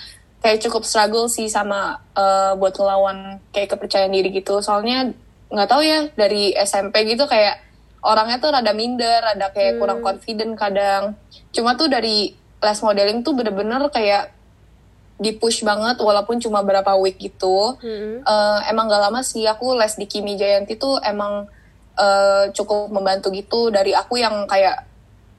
kayak 0.43 0.59
cukup 0.63 0.83
struggle 0.83 1.27
sih 1.31 1.47
sama 1.47 1.99
eh, 2.15 2.51
buat 2.59 2.75
ngelawan 2.75 3.39
kayak 3.55 3.75
kepercayaan 3.75 4.11
diri 4.11 4.31
gitu. 4.31 4.59
Soalnya 4.63 5.11
nggak 5.53 5.69
tahu 5.69 5.81
ya 5.85 6.09
dari 6.15 6.55
SMP 6.57 7.05
gitu 7.05 7.29
kayak 7.29 7.61
orangnya 8.03 8.41
tuh 8.41 8.51
rada 8.51 8.73
minder 8.75 9.23
rada 9.23 9.51
kayak 9.51 9.79
kurang 9.79 9.99
confident 10.03 10.55
kadang. 10.55 11.15
Cuma 11.55 11.75
tuh 11.75 11.87
dari 11.91 12.35
les 12.63 12.79
modeling 12.79 13.19
tuh 13.23 13.35
bener-bener 13.35 13.83
kayak 13.91 14.31
di 15.19 15.31
push 15.35 15.63
banget 15.63 15.99
walaupun 16.03 16.39
cuma 16.39 16.63
berapa 16.63 16.95
week 16.99 17.19
gitu. 17.19 17.79
Mm-mm. 17.79 18.23
Eh, 18.23 18.59
emang 18.71 18.91
gak 18.91 19.03
lama 19.11 19.23
sih 19.23 19.47
aku 19.47 19.75
les 19.75 19.95
di 19.95 20.07
Kimi 20.07 20.35
Jayanti 20.39 20.75
tuh 20.79 20.99
emang 21.03 21.47
eh, 21.95 22.51
cukup 22.55 22.91
membantu 22.91 23.31
gitu. 23.31 23.71
Dari 23.71 23.91
aku 23.91 24.19
yang 24.19 24.47
kayak 24.47 24.92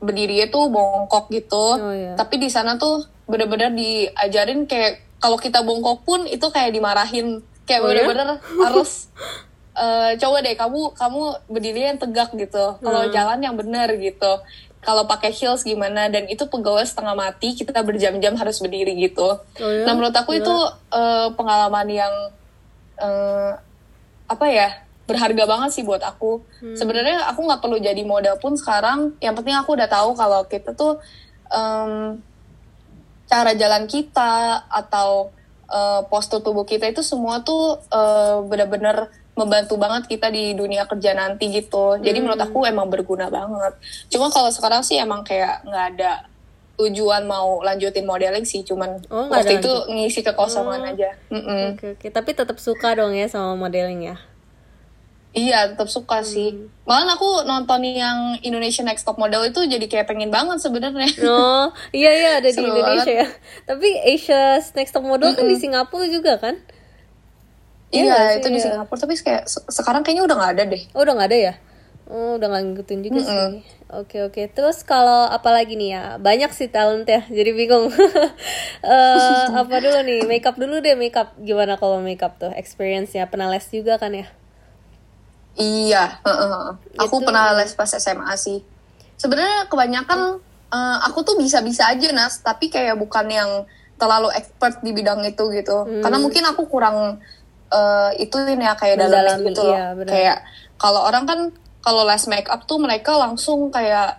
berdiri 0.05 0.45
tuh 0.47 0.69
bongkok 0.69 1.27
gitu 1.29 1.67
Oh, 1.75 1.89
iya. 1.91 2.13
tapi 2.15 2.37
di 2.37 2.47
sana 2.47 2.77
tuh 2.77 3.01
bener-bener 3.25 3.73
diajarin 3.73 4.65
kayak 4.65 4.93
kalau 5.17 5.35
kita 5.37 5.61
bongkok 5.61 6.05
pun 6.05 6.25
itu 6.25 6.45
kayak 6.47 6.71
dimarahin 6.71 7.41
kayak 7.65 7.81
Oh, 7.81 7.89
ya? 7.89 8.05
bener-bener 8.05 8.37
harus 8.65 9.09
eh, 9.75 10.13
coba 10.15 10.37
deh 10.39 10.55
kamu 10.55 10.93
kamu 10.93 11.21
berdiri 11.47 11.81
yang 11.87 11.99
tegak 11.99 12.31
gitu 12.33 12.77
kalau 12.79 13.03
Hmm. 13.03 13.11
jalan 13.11 13.39
yang 13.41 13.55
bener 13.55 13.89
gitu 13.97 14.33
kalau 14.79 15.03
pakai 15.05 15.33
heels 15.33 15.65
gimana 15.65 16.07
dan 16.07 16.29
itu 16.29 16.45
pegawai 16.45 16.85
setengah 16.85 17.17
mati 17.17 17.57
kita 17.57 17.81
berjam-jam 17.81 18.37
harus 18.37 18.61
berdiri 18.61 18.93
gitu 19.01 19.41
Oh, 19.57 19.65
ya? 19.65 19.83
nah 19.83 19.93
menurut 19.93 20.13
aku 20.13 20.37
itu 20.37 20.55
eh, 20.91 21.29
pengalaman 21.33 21.89
yang 21.89 22.15
eh, 22.97 23.53
apa 24.25 24.47
ya 24.47 24.69
berharga 25.05 25.45
banget 25.45 25.71
sih 25.71 25.83
buat 25.83 26.01
aku 26.01 26.41
sebenarnya 26.73 27.29
aku 27.29 27.41
nggak 27.43 27.61
perlu 27.61 27.77
jadi 27.77 28.03
model 28.03 28.37
pun 28.37 28.55
sekarang 28.55 29.13
yang 29.19 29.33
penting 29.33 29.53
aku 29.53 29.73
udah 29.73 29.87
tahu 29.87 30.13
kalau 30.13 30.45
kita 30.45 30.73
tuh 30.73 30.97
em, 31.47 32.17
cara 33.25 33.53
jalan 33.53 33.85
kita 33.85 34.33
atau 34.65 35.29
eh, 35.67 36.01
postur 36.07 36.41
tubuh 36.41 36.65
kita 36.65 36.87
itu 36.87 37.01
semua 37.01 37.41
tuh 37.41 37.77
eh, 37.85 38.37
benar-benar 38.43 39.09
membantu 39.35 39.75
banget 39.75 40.07
kita 40.07 40.31
di 40.31 40.55
dunia 40.55 40.87
kerja 40.87 41.11
nanti 41.11 41.51
gitu. 41.51 41.99
Jadi 41.99 42.23
menurut 42.23 42.39
Hmm. 42.39 42.49
aku 42.49 42.59
emang 42.65 42.87
berguna 42.87 43.27
banget. 43.29 43.75
Cuma 44.07 44.31
kalau 44.31 44.47
sekarang 44.49 44.81
sih 44.81 44.95
emang 44.95 45.21
kayak 45.21 45.67
nggak 45.67 45.87
ada 45.93 46.13
tujuan 46.75 47.27
mau 47.27 47.59
lanjutin 47.59 48.03
modeling 48.03 48.43
sih, 48.43 48.63
cuman 48.63 49.03
Oh, 49.09 49.27
waktu 49.27 49.59
itu 49.59 49.67
lanjut. 49.67 49.87
Oh. 49.87 49.91
ngisi 49.91 50.21
kekosongan 50.23 50.87
aja. 50.87 51.11
Mm-mm. 51.29 51.75
Oke 51.75 51.87
oke, 51.93 52.07
tapi 52.09 52.31
tetap 52.31 52.59
suka 52.59 52.95
dong 52.95 53.11
ya 53.13 53.27
sama 53.27 53.59
modeling 53.59 54.07
ya. 54.07 54.17
Iya, 55.35 55.75
tetap 55.75 55.91
suka 55.91 56.23
Hmm. 56.23 56.26
sih. 56.26 56.49
Malah 56.87 57.19
aku 57.19 57.43
nonton 57.43 57.83
yang 57.83 58.38
Indonesian 58.41 58.87
Next 58.87 59.03
Top 59.03 59.19
Model 59.19 59.43
itu 59.43 59.59
jadi 59.61 59.83
kayak 59.85 60.07
pengen 60.07 60.31
banget 60.31 60.62
sebenarnya. 60.62 61.11
Oh 61.26 61.67
iya 61.91 62.11
iya 62.14 62.31
ada 62.38 62.47
di 62.47 62.55
Seru 62.55 62.71
Indonesia 62.71 63.11
ya. 63.11 63.29
Tapi 63.67 63.88
Asia 64.00 64.62
Next 64.73 64.95
Top 64.95 65.03
Model 65.03 65.35
kan 65.35 65.45
di 65.45 65.59
Singapura 65.59 66.07
juga 66.07 66.38
kan? 66.38 66.55
Iya 67.91 68.03
Iya, 68.05 68.14
sih? 68.14 68.35
itu 68.38 68.47
di 68.49 68.59
Iya. 68.59 68.64
Singapura. 68.71 68.99
Tapi 69.03 69.14
kayak 69.19 69.43
se- 69.45 69.67
sekarang 69.69 70.03
kayaknya 70.03 70.23
udah 70.23 70.37
nggak 70.38 70.53
ada 70.55 70.64
deh. 70.71 70.83
Oh 70.95 71.03
udah 71.03 71.14
nggak 71.14 71.31
ada 71.31 71.38
ya? 71.50 71.55
Oh 72.05 72.37
udah 72.37 72.47
nggak 72.50 72.62
ngikutin 72.71 73.00
juga 73.03 73.21
sih. 73.25 73.38
Oke 73.91 74.23
oke. 74.23 74.43
Terus 74.50 74.83
kalau 74.83 75.26
apa 75.26 75.50
lagi 75.50 75.75
nih 75.75 75.91
ya? 75.95 76.05
Banyak 76.19 76.55
sih 76.55 76.71
talent 76.71 77.07
ya. 77.07 77.26
Jadi 77.26 77.50
bingung. 77.50 77.91
Eh 78.85 79.45
apa 79.50 79.81
dulu 79.81 79.99
nih? 80.05 80.21
Makeup 80.29 80.55
dulu 80.55 80.79
deh. 80.79 80.95
Makeup 80.95 81.33
gimana 81.41 81.75
kalau 81.75 81.99
makeup 81.99 82.37
tuh? 82.37 82.53
Experience-nya 82.53 83.26
pernah 83.26 83.49
les 83.49 83.64
juga 83.67 83.97
kan 83.97 84.12
ya? 84.12 84.29
Iya, 85.55 86.19
heeh, 86.21 86.49
heeh. 86.51 86.71
aku 86.99 87.23
Itu- 87.23 87.27
pernah 87.27 87.55
les 87.55 87.71
pas 87.73 87.87
SMA 87.89 88.35
sih. 88.35 88.59
Sebenarnya 89.15 89.71
kebanyakan 89.71 90.43
eh, 90.69 90.99
aku 91.07 91.23
tuh 91.23 91.39
bisa-bisa 91.39 91.87
aja 91.87 92.11
nas, 92.11 92.43
tapi 92.43 92.67
kayak 92.67 92.99
bukan 92.99 93.31
yang 93.31 93.51
terlalu 93.95 94.27
expert 94.35 94.83
di 94.83 94.91
bidang 94.91 95.23
itu 95.23 95.47
gitu. 95.55 95.87
Karena 96.03 96.19
mungkin 96.19 96.43
aku 96.43 96.67
kurang 96.67 97.23
eh, 97.71 98.11
ituin 98.19 98.59
ya 98.59 98.75
kayak 98.75 98.99
dalam 98.99 99.39
gitu 99.41 99.63
loh. 99.63 99.75
iya, 99.75 99.95
kayak 99.95 100.39
kalau 100.75 101.03
orang 101.03 101.25
kan 101.25 101.41
kalau 101.79 102.03
les 102.03 102.27
make 102.27 102.47
up 102.47 102.67
tuh 102.67 102.79
mereka 102.79 103.15
langsung 103.15 103.71
kayak 103.71 104.19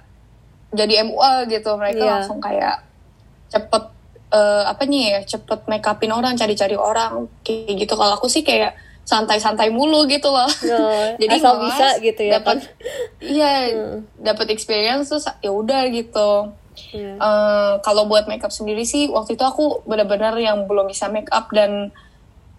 jadi 0.72 1.04
MUA 1.04 1.48
gitu, 1.50 1.76
mereka 1.76 2.04
Iya. 2.04 2.12
langsung 2.20 2.40
kayak 2.40 2.84
cepet 3.48 3.84
eh, 4.32 4.64
apa 4.66 4.84
nih 4.84 5.04
ya, 5.08 5.20
cepet 5.28 5.68
make 5.68 5.84
upin 5.84 6.12
orang, 6.12 6.36
cari-cari 6.36 6.76
orang 6.76 7.28
kayak 7.42 7.76
gitu. 7.78 7.94
Kalau 7.96 8.16
aku 8.16 8.28
sih 8.28 8.44
kayak 8.44 8.76
santai-santai 9.06 9.70
mulu 9.70 10.10
gitu 10.10 10.34
loh. 10.34 10.50
Oh, 10.50 11.06
Jadi 11.22 11.38
asal 11.38 11.62
bisa 11.62 11.88
gitu 12.02 12.22
ya 12.26 12.42
dapat? 12.42 12.66
Iya, 13.22 13.54
dapat 14.18 14.50
experience 14.52 15.14
terus 15.14 15.30
ya 15.46 15.54
udah 15.54 15.86
gitu. 15.94 16.52
Iya. 16.92 17.16
Eh, 17.16 17.74
kalau 17.86 18.10
buat 18.10 18.28
makeup 18.28 18.52
sendiri 18.52 18.84
sih 18.84 19.08
waktu 19.08 19.40
itu 19.40 19.46
aku 19.46 19.86
benar-benar 19.88 20.36
yang 20.42 20.68
belum 20.68 20.92
bisa 20.92 21.08
make 21.08 21.30
up 21.32 21.48
dan 21.54 21.94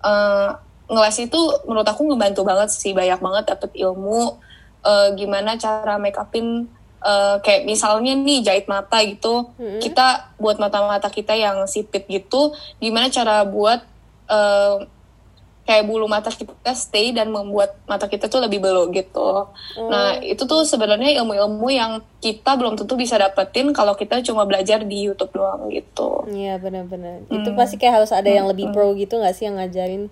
eh, 0.01 0.51
ngeles 0.87 1.19
itu 1.19 1.41
menurut 1.67 1.85
aku 1.85 2.07
ngebantu 2.09 2.47
banget 2.47 2.71
sih 2.73 2.95
banyak 2.95 3.19
banget 3.19 3.45
dapet 3.51 3.71
ilmu 3.77 4.39
eh, 4.87 5.09
gimana 5.19 5.59
cara 5.59 5.99
make 5.99 6.17
upin 6.17 6.71
eh, 7.03 7.37
kayak 7.43 7.67
misalnya 7.69 8.15
nih 8.17 8.41
jahit 8.41 8.71
mata 8.71 9.03
gitu 9.05 9.51
kita 9.83 10.33
buat 10.41 10.57
mata-mata 10.57 11.11
kita 11.13 11.37
yang 11.37 11.67
sipit 11.69 12.07
gitu 12.09 12.55
gimana 12.81 13.13
cara 13.13 13.45
buat 13.45 13.85
eh, 14.31 14.96
kayak 15.67 15.83
bulu 15.83 16.07
mata 16.07 16.31
kita 16.31 16.73
stay 16.79 17.11
dan 17.11 17.35
membuat 17.35 17.75
mata 17.91 18.07
kita 18.07 18.31
tuh 18.31 18.39
lebih 18.39 18.63
belok 18.63 18.95
gitu. 18.95 19.51
Nah, 19.91 20.23
itu 20.23 20.47
tuh 20.47 20.63
sebenarnya 20.63 21.19
ilmu-ilmu 21.21 21.67
yang 21.75 21.99
kita 22.23 22.55
belum 22.55 22.79
tentu 22.79 22.95
bisa 22.95 23.19
dapetin 23.19 23.75
kalau 23.75 23.99
kita 23.99 24.23
cuma 24.23 24.47
belajar 24.47 24.87
di 24.87 25.11
YouTube 25.11 25.35
doang 25.35 25.67
gitu. 25.75 26.23
Iya 26.31 26.63
benar-benar. 26.63 27.27
Itu 27.27 27.51
pasti 27.59 27.83
kayak 27.83 28.03
harus 28.03 28.15
ada 28.15 28.31
yang 28.31 28.47
lebih 28.47 28.71
pro 28.71 28.95
gitu 28.95 29.19
nggak 29.19 29.35
sih 29.35 29.51
yang 29.51 29.59
ngajarin? 29.59 30.07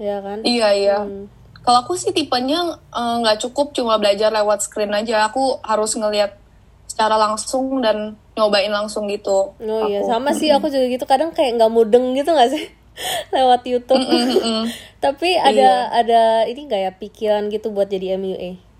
Ya 0.00 0.24
kan? 0.24 0.40
Iya, 0.40 0.68
iya. 0.72 0.98
Hmm. 1.04 1.28
Kalau 1.62 1.84
aku 1.84 1.94
sih 1.94 2.16
tipenya 2.16 2.80
eh, 2.96 3.16
nggak 3.22 3.44
cukup 3.44 3.76
cuma 3.76 4.00
belajar 4.00 4.32
lewat 4.32 4.64
screen 4.64 4.96
aja. 4.96 5.28
Aku 5.28 5.60
harus 5.60 5.92
ngelihat 5.92 6.40
secara 6.88 7.20
langsung 7.20 7.84
dan 7.84 8.16
nyobain 8.36 8.72
langsung 8.72 9.04
gitu. 9.12 9.52
Oh 9.52 9.84
iya 9.84 10.00
Aku. 10.00 10.08
sama 10.08 10.32
sih 10.32 10.48
aku 10.48 10.72
juga 10.72 10.88
gitu 10.88 11.04
kadang 11.04 11.36
kayak 11.36 11.60
nggak 11.60 11.72
mudeng 11.72 12.16
gitu 12.16 12.32
nggak 12.32 12.50
sih 12.52 12.64
lewat 13.34 13.62
YouTube. 13.64 14.02
Mm-mm. 14.02 14.68
Tapi 15.04 15.34
ada 15.34 15.90
ada 15.90 16.46
ini 16.46 16.68
nggak 16.68 16.82
ya 16.82 16.92
pikiran 16.94 17.50
gitu 17.50 17.72
buat 17.74 17.90
jadi 17.90 18.16
MUA? 18.20 18.72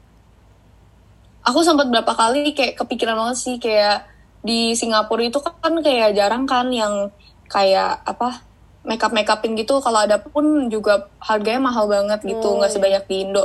aku 1.42 1.58
sempat 1.66 1.90
berapa 1.90 2.12
kali 2.14 2.54
kayak 2.54 2.78
kepikiran 2.78 3.18
banget 3.18 3.36
sih 3.38 3.56
kayak 3.58 4.06
di 4.42 4.74
Singapura 4.74 5.22
itu 5.22 5.38
kan 5.42 5.74
kayak 5.82 6.14
jarang 6.14 6.46
kan 6.46 6.70
yang 6.70 7.10
kayak 7.50 8.02
apa 8.06 8.42
makeup 8.82 9.14
makeupin 9.14 9.54
gitu 9.54 9.78
kalau 9.78 10.02
ada 10.02 10.18
pun 10.18 10.66
juga 10.66 11.06
harganya 11.22 11.70
mahal 11.70 11.86
banget 11.86 12.18
gitu 12.26 12.42
Oh, 12.42 12.58
nggak 12.58 12.70
iya. 12.70 12.76
sebanyak 12.76 13.02
di 13.06 13.16
Indo. 13.22 13.44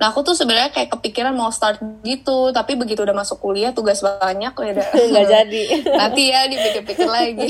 Nah 0.00 0.08
aku 0.08 0.24
tuh 0.24 0.32
sebenarnya 0.32 0.72
kayak 0.72 0.96
kepikiran 0.96 1.36
mau 1.36 1.52
start 1.52 1.84
gitu 2.00 2.48
tapi 2.56 2.80
begitu 2.80 3.04
udah 3.04 3.12
masuk 3.12 3.44
kuliah 3.44 3.76
tugas 3.76 4.00
banyak 4.00 4.52
ya 4.56 4.70
udah 4.72 4.86
Nggak 5.12 5.26
jadi. 5.28 5.62
nanti 6.00 6.22
ya 6.32 6.40
dipikir-pikir 6.48 7.08
lagi. 7.08 7.48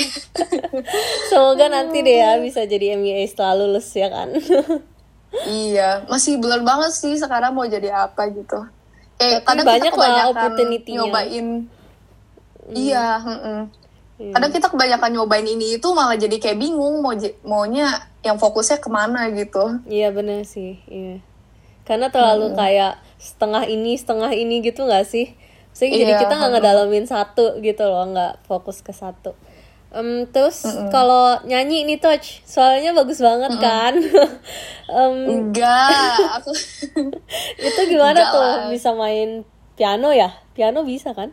Semoga 1.30 1.70
nanti 1.70 2.02
deh 2.02 2.18
ya 2.18 2.42
bisa 2.42 2.66
jadi 2.66 2.99
MUA 2.99 3.30
setelah 3.30 3.54
lulus 3.62 3.87
ya 3.94 4.10
kan. 4.10 4.34
iya 5.46 6.02
masih 6.10 6.42
blur 6.42 6.66
banget 6.66 6.90
sih 6.90 7.14
sekarang 7.14 7.54
mau 7.54 7.62
jadi 7.62 7.94
apa 7.94 8.26
gitu. 8.34 8.66
Tapi 9.14 9.46
kadang 9.46 9.66
banyak 9.68 9.92
kita 9.94 10.02
lah 10.02 10.50
nyobain. 10.90 11.46
Iya, 12.70 13.18
mm-mm. 13.22 13.79
Iya. 14.20 14.36
kadang 14.36 14.52
kita 14.52 14.68
kebanyakan 14.68 15.10
nyobain 15.16 15.48
ini 15.48 15.80
itu 15.80 15.88
malah 15.96 16.12
jadi 16.12 16.36
kayak 16.36 16.60
bingung 16.60 17.00
mau 17.00 17.16
maunya 17.40 17.88
yang 18.20 18.36
fokusnya 18.36 18.76
ke 18.76 18.92
mana 18.92 19.32
gitu 19.32 19.80
Iya 19.88 20.12
bener 20.12 20.44
sih, 20.44 20.76
iya. 20.84 21.24
Karena 21.88 22.12
terlalu 22.12 22.52
kayak 22.52 23.00
setengah 23.16 23.64
ini 23.64 23.96
setengah 23.96 24.28
ini 24.36 24.60
gitu 24.60 24.84
nggak 24.84 25.08
sih? 25.08 25.32
Sehingga 25.72 25.96
jadi 25.96 26.12
Iya, 26.14 26.20
kita 26.20 26.34
nggak 26.36 26.52
ngedalamin 26.52 27.06
satu 27.08 27.64
gitu 27.64 27.80
loh, 27.88 28.04
nggak 28.12 28.44
fokus 28.44 28.84
ke 28.84 28.92
satu. 28.92 29.32
Em, 29.90 30.22
terus 30.30 30.62
kalau 30.94 31.40
nyanyi 31.48 31.82
ini 31.82 31.98
touch, 31.98 32.46
soalnya 32.46 32.94
bagus 32.94 33.18
banget 33.18 33.56
kan. 33.58 33.98
Em, 35.00 35.16
enggak 35.26 36.14
aku 36.38 36.52
itu 37.58 37.80
gimana 37.90 38.20
Enggak 38.20 38.34
tuh 38.36 38.42
lah. 38.44 38.68
bisa 38.70 38.90
main 38.94 39.42
piano 39.74 40.14
ya? 40.14 40.30
Piano 40.54 40.84
bisa 40.86 41.10
kan? 41.16 41.32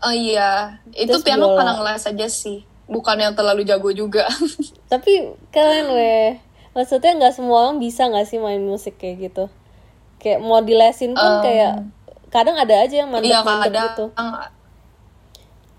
Oh 0.00 0.14
iya 0.14 0.80
itu 0.92 1.12
Terus 1.12 1.24
piano 1.24 1.52
karena 1.54 1.76
ngeles 1.76 2.04
aja 2.06 2.26
sih 2.26 2.64
bukan 2.90 3.16
yang 3.16 3.34
terlalu 3.38 3.62
jago 3.62 3.90
juga 3.92 4.26
Tapi 4.90 5.30
keren 5.54 5.86
weh. 5.94 6.34
Maksudnya 6.74 7.14
nggak 7.14 7.34
semua 7.34 7.66
orang 7.70 7.78
bisa 7.78 8.10
nggak 8.10 8.26
sih 8.26 8.42
main 8.42 8.58
musik 8.58 8.98
kayak 8.98 9.30
gitu? 9.30 9.44
Kayak 10.18 10.42
mau 10.42 10.58
dilesin 10.58 11.14
pun 11.14 11.42
kayak 11.42 11.86
kadang 12.30 12.58
ada 12.58 12.74
aja 12.82 13.06
yang 13.06 13.10
iya 13.22 13.42
mandek-mandek 13.42 13.70
kadang 13.70 13.88
gitu. 13.90 14.04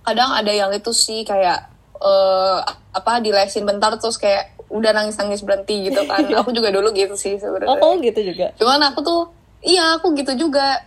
kadang 0.02 0.30
ada 0.36 0.52
yang 0.52 0.72
itu 0.72 0.92
sih 0.92 1.24
kayak 1.24 1.72
eh 2.02 2.58
apa 2.92 3.22
dilesin 3.24 3.64
bentar 3.64 3.94
terus 3.96 4.20
kayak 4.20 4.52
udah 4.68 4.92
nangis 4.92 5.16
nangis 5.16 5.44
berhenti 5.44 5.88
gitu 5.88 6.04
kan 6.08 6.26
aku 6.44 6.52
juga 6.52 6.72
dulu 6.76 6.92
gitu 6.92 7.16
sih 7.16 7.36
Oh 7.36 7.40
sebenarnya 7.40 7.78
kamu 7.80 7.96
gitu 8.12 8.20
juga? 8.34 8.48
cuman 8.60 8.82
aku 8.92 9.00
tuh 9.00 9.22
iya 9.64 9.96
aku 9.96 10.12
gitu 10.18 10.34
juga 10.36 10.82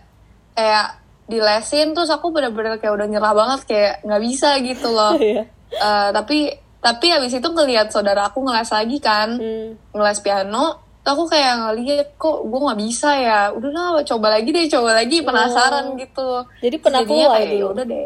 kayak 0.53 1.04
dilesin 1.25 1.91
terus 1.91 2.07
aku 2.07 2.29
bener-bener 2.29 2.77
kayak 2.77 2.93
udah 2.93 3.07
nyerah 3.07 3.33
banget 3.33 3.59
kayak 3.65 3.93
nggak 4.01 4.21
bisa 4.21 4.49
gitu 4.59 4.89
loh. 4.89 5.13
Eh, 5.75 6.09
tapi 6.13 6.55
tapi 6.79 7.09
habis 7.09 7.33
itu 7.33 7.43
ngelihat 7.43 7.89
saudara 7.89 8.29
aku 8.29 8.39
ngeles 8.39 8.69
lagi 8.69 8.95
kan 8.97 9.35
Hmm. 9.35 9.75
ngeles 9.91 10.21
piano 10.21 10.77
aku 11.03 11.27
kayak 11.27 11.53
ngeliat 11.59 12.07
kok 12.15 12.45
gue 12.45 12.59
nggak 12.63 12.79
bisa 12.79 13.09
ya 13.11 13.39
udah 13.51 13.69
lah 13.73 14.05
coba 14.05 14.39
lagi 14.39 14.55
deh 14.55 14.71
coba 14.71 14.95
lagi 14.95 15.19
penasaran 15.19 15.97
gitu 15.97 16.23
Oh. 16.39 16.47
Jadi 16.63 16.75
pernah 16.79 17.01
Jadinya 17.03 17.27
kayak? 17.33 17.51
"Ya 17.51 17.65
udah 17.67 17.83
deh 17.83 18.05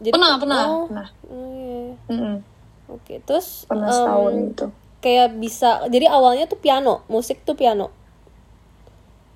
Jadi 0.00 0.10
pernah 0.10 0.32
pernah 0.40 0.60
Oh, 0.64 0.84
pernah. 0.88 1.08
Mm-mm. 2.08 2.36
Oke, 2.88 3.14
terus 3.22 3.68
pernah 3.68 3.86
em, 3.86 3.94
setahun 3.94 4.32
gitu 4.48 4.66
kayak 5.00 5.28
bisa. 5.36 5.70
Jadi 5.86 6.06
awalnya 6.06 6.44
tuh 6.44 6.56
piano, 6.56 7.04
musik 7.06 7.44
tuh 7.44 7.56
piano. 7.56 7.92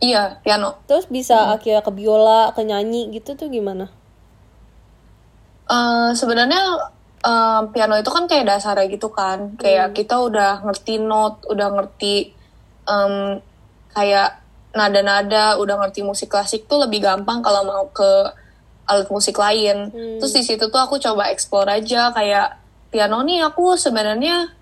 Iya 0.01 0.39
piano. 0.43 0.81
Terus 0.87 1.07
bisa 1.11 1.55
akhirnya 1.55 1.83
ke 1.85 1.93
biola, 1.95 2.51
ke 2.55 2.63
nyanyi 2.67 3.11
gitu 3.15 3.35
tuh 3.39 3.51
gimana? 3.51 3.91
Eh, 5.71 6.11
sebenarnya 6.15 6.61
eh, 7.25 7.61
piano 7.73 7.95
itu 7.97 8.11
kan 8.11 8.25
kayak 8.31 8.49
dasarnya 8.49 8.87
gitu 8.91 9.09
kan. 9.11 9.59
Kayak 9.59 9.95
kita 9.97 10.19
udah 10.21 10.65
ngerti 10.65 11.03
not 11.03 11.45
udah 11.49 11.69
ngerti 11.75 12.35
em, 12.85 13.41
kayak 13.95 14.45
nada-nada 14.75 15.55
udah 15.57 15.79
ngerti 15.87 16.03
musik 16.03 16.35
klasik 16.35 16.67
tuh 16.67 16.83
lebih 16.83 17.07
gampang 17.07 17.41
kalau 17.41 17.63
mau 17.63 17.85
ke 17.95 18.11
alat 18.85 19.09
musik 19.09 19.39
lain. 19.39 19.89
Terus 20.21 20.33
di 20.35 20.43
situ 20.45 20.69
tuh 20.69 20.81
aku 20.83 21.01
coba 21.01 21.31
explore 21.33 21.71
aja 21.71 22.13
kayak 22.13 22.61
piano 22.93 23.23
nih 23.25 23.43
aku 23.47 23.75
sebenarnya 23.79 24.53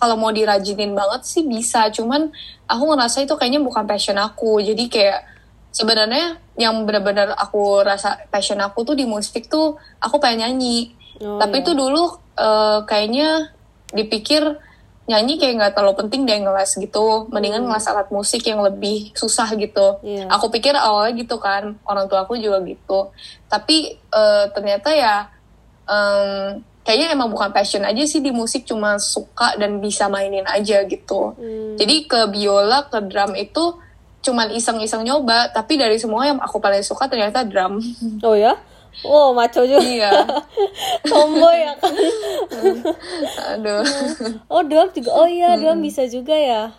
kalau 0.00 0.16
mau 0.16 0.32
dirajinin 0.32 0.96
banget 0.96 1.28
sih 1.28 1.44
bisa. 1.44 1.92
Cuman 1.92 2.32
aku 2.64 2.82
ngerasa 2.88 3.20
itu 3.20 3.36
kayaknya 3.36 3.60
bukan 3.60 3.84
passion 3.84 4.16
aku. 4.16 4.64
Jadi 4.64 4.88
kayak 4.88 5.28
sebenarnya 5.70 6.40
yang 6.56 6.88
benar-benar 6.88 7.36
aku 7.36 7.84
rasa 7.84 8.16
passion 8.32 8.58
aku 8.64 8.82
tuh 8.82 8.96
di 8.96 9.04
musik 9.04 9.52
tuh 9.52 9.76
aku 10.00 10.16
pengen 10.16 10.48
nyanyi. 10.48 10.96
Oh, 11.20 11.36
tapi 11.36 11.60
iya. 11.60 11.62
itu 11.68 11.72
dulu 11.76 12.16
eh, 12.40 12.80
kayaknya 12.88 13.52
dipikir 13.92 14.56
nyanyi 15.10 15.42
kayak 15.42 15.54
nggak 15.58 15.72
terlalu 15.74 15.94
penting 16.00 16.24
deh 16.24 16.38
ngeles 16.40 16.80
gitu. 16.80 17.28
Mendingan 17.28 17.68
ngeles 17.68 17.84
alat 17.84 18.08
musik 18.08 18.40
yang 18.48 18.64
lebih 18.64 19.12
susah 19.12 19.52
gitu. 19.60 20.00
Iya. 20.00 20.32
aku 20.32 20.48
pikir 20.48 20.72
awalnya 20.72 21.12
gitu 21.20 21.36
kan 21.36 21.76
orang 21.84 22.08
tua 22.08 22.24
aku 22.24 22.40
juga 22.40 22.56
gitu. 22.64 23.12
Tapi 23.52 24.00
eh, 24.00 24.44
ternyata 24.56 24.96
ya 24.96 25.28
em, 25.84 26.64
kayaknya 26.90 27.08
emang 27.12 27.30
bukan 27.30 27.48
passion 27.48 27.80
aja 27.80 28.02
sih 28.02 28.18
di 28.18 28.30
musik 28.30 28.62
cuma 28.64 28.98
suka 28.98 29.54
dan 29.54 29.78
bisa 29.78 30.06
mainin 30.06 30.42
aja 30.44 30.82
gitu 30.84 31.32
Hmm. 31.32 31.78
jadi 31.78 31.96
ke 32.04 32.20
biola 32.28 32.82
ke 32.84 32.98
drum 33.00 33.32
itu 33.34 33.78
cuman 34.20 34.50
iseng-iseng 34.50 35.00
nyoba 35.00 35.48
tapi 35.48 35.74
dari 35.74 35.94
semua 35.96 36.26
yang 36.26 36.36
aku 36.36 36.58
paling 36.58 36.82
suka 36.82 37.06
ternyata 37.06 37.40
drum 37.42 37.78
Oh 38.26 38.34
ya? 38.34 38.58
Oh, 39.00 39.30
maco 39.30 39.62
juga. 39.62 39.78
iya 39.80 40.10
Tomboy 41.06 41.56
ya 41.56 41.72
kan? 41.74 41.94
aduh 43.54 43.86
Oh, 44.44 44.60
drum 44.60 44.90
juga. 44.90 45.10
Oh 45.14 45.24
iya, 45.24 45.54
drum 45.54 45.78
bisa 45.78 46.04
juga 46.04 46.34
ya. 46.34 46.74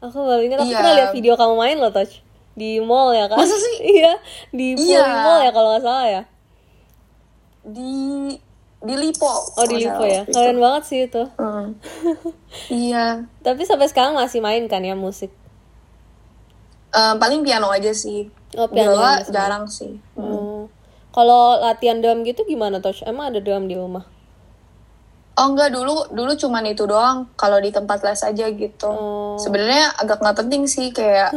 Aku 0.00 0.18
baru 0.20 0.42
ingat, 0.42 0.58
aku 0.58 0.68
Iya. 0.68 0.76
pernah 0.76 0.94
lihat 0.98 1.10
video 1.12 1.32
kamu 1.32 1.54
main 1.54 1.78
loh, 1.78 1.88
Touch. 1.88 2.18
Di 2.52 2.76
mall 2.76 3.14
ya 3.14 3.24
kan? 3.24 3.38
Masa 3.38 3.54
sih? 3.54 3.76
iya, 3.94 4.18
di 4.50 4.74
Iya. 4.74 5.06
Mall 5.22 5.40
ya 5.40 5.50
kalau 5.50 5.68
nggak 5.70 5.80
salah 5.80 6.06
ya. 6.10 6.22
di 7.62 7.94
di 8.82 8.94
lipo 8.94 9.30
Oh, 9.52 9.64
di 9.64 9.78
Lipo 9.78 10.02
ya. 10.02 10.22
Keren 10.24 10.58
banget 10.58 10.82
sih 10.84 11.00
itu. 11.04 11.22
Hmm. 11.34 11.78
iya 12.82 13.22
Tapi 13.40 13.62
sampai 13.62 13.86
sekarang 13.86 14.12
masih 14.12 14.38
main 14.38 14.66
kan 14.66 14.80
ya 14.80 14.92
musik? 14.92 15.30
Em, 16.90 17.14
paling 17.16 17.40
piano 17.40 17.68
aja 17.68 17.90
sih 17.90 18.28
Oh, 18.52 18.66
piano 18.66 18.92
biola 18.92 19.16
aja 19.16 19.24
sih. 19.24 19.32
jarang 19.32 19.64
sih 19.66 19.92
Oh. 20.14 20.68
Kalau 21.10 21.56
latihan 21.58 21.98
drum 21.98 22.20
gitu 22.22 22.42
gimana, 22.42 22.78
Touch? 22.78 23.00
Emang 23.02 23.28
ada 23.28 23.38
drum 23.38 23.64
di 23.64 23.74
rumah? 23.74 24.04
oh 25.32 25.48
enggak 25.48 25.70
dulu 25.70 26.12
dulu 26.12 26.36
cuman 26.36 26.60
itu 26.66 26.84
doang 26.84 27.24
kalau 27.34 27.56
di 27.56 27.70
tempat 27.70 28.02
les 28.02 28.20
aja 28.20 28.46
gitu 28.48 28.84
Oh. 28.84 29.32
sebenarnya 29.34 29.88
agak 29.96 30.20
nggak 30.20 30.36
penting 30.36 30.68
sih 30.68 30.92
kayak 30.92 31.32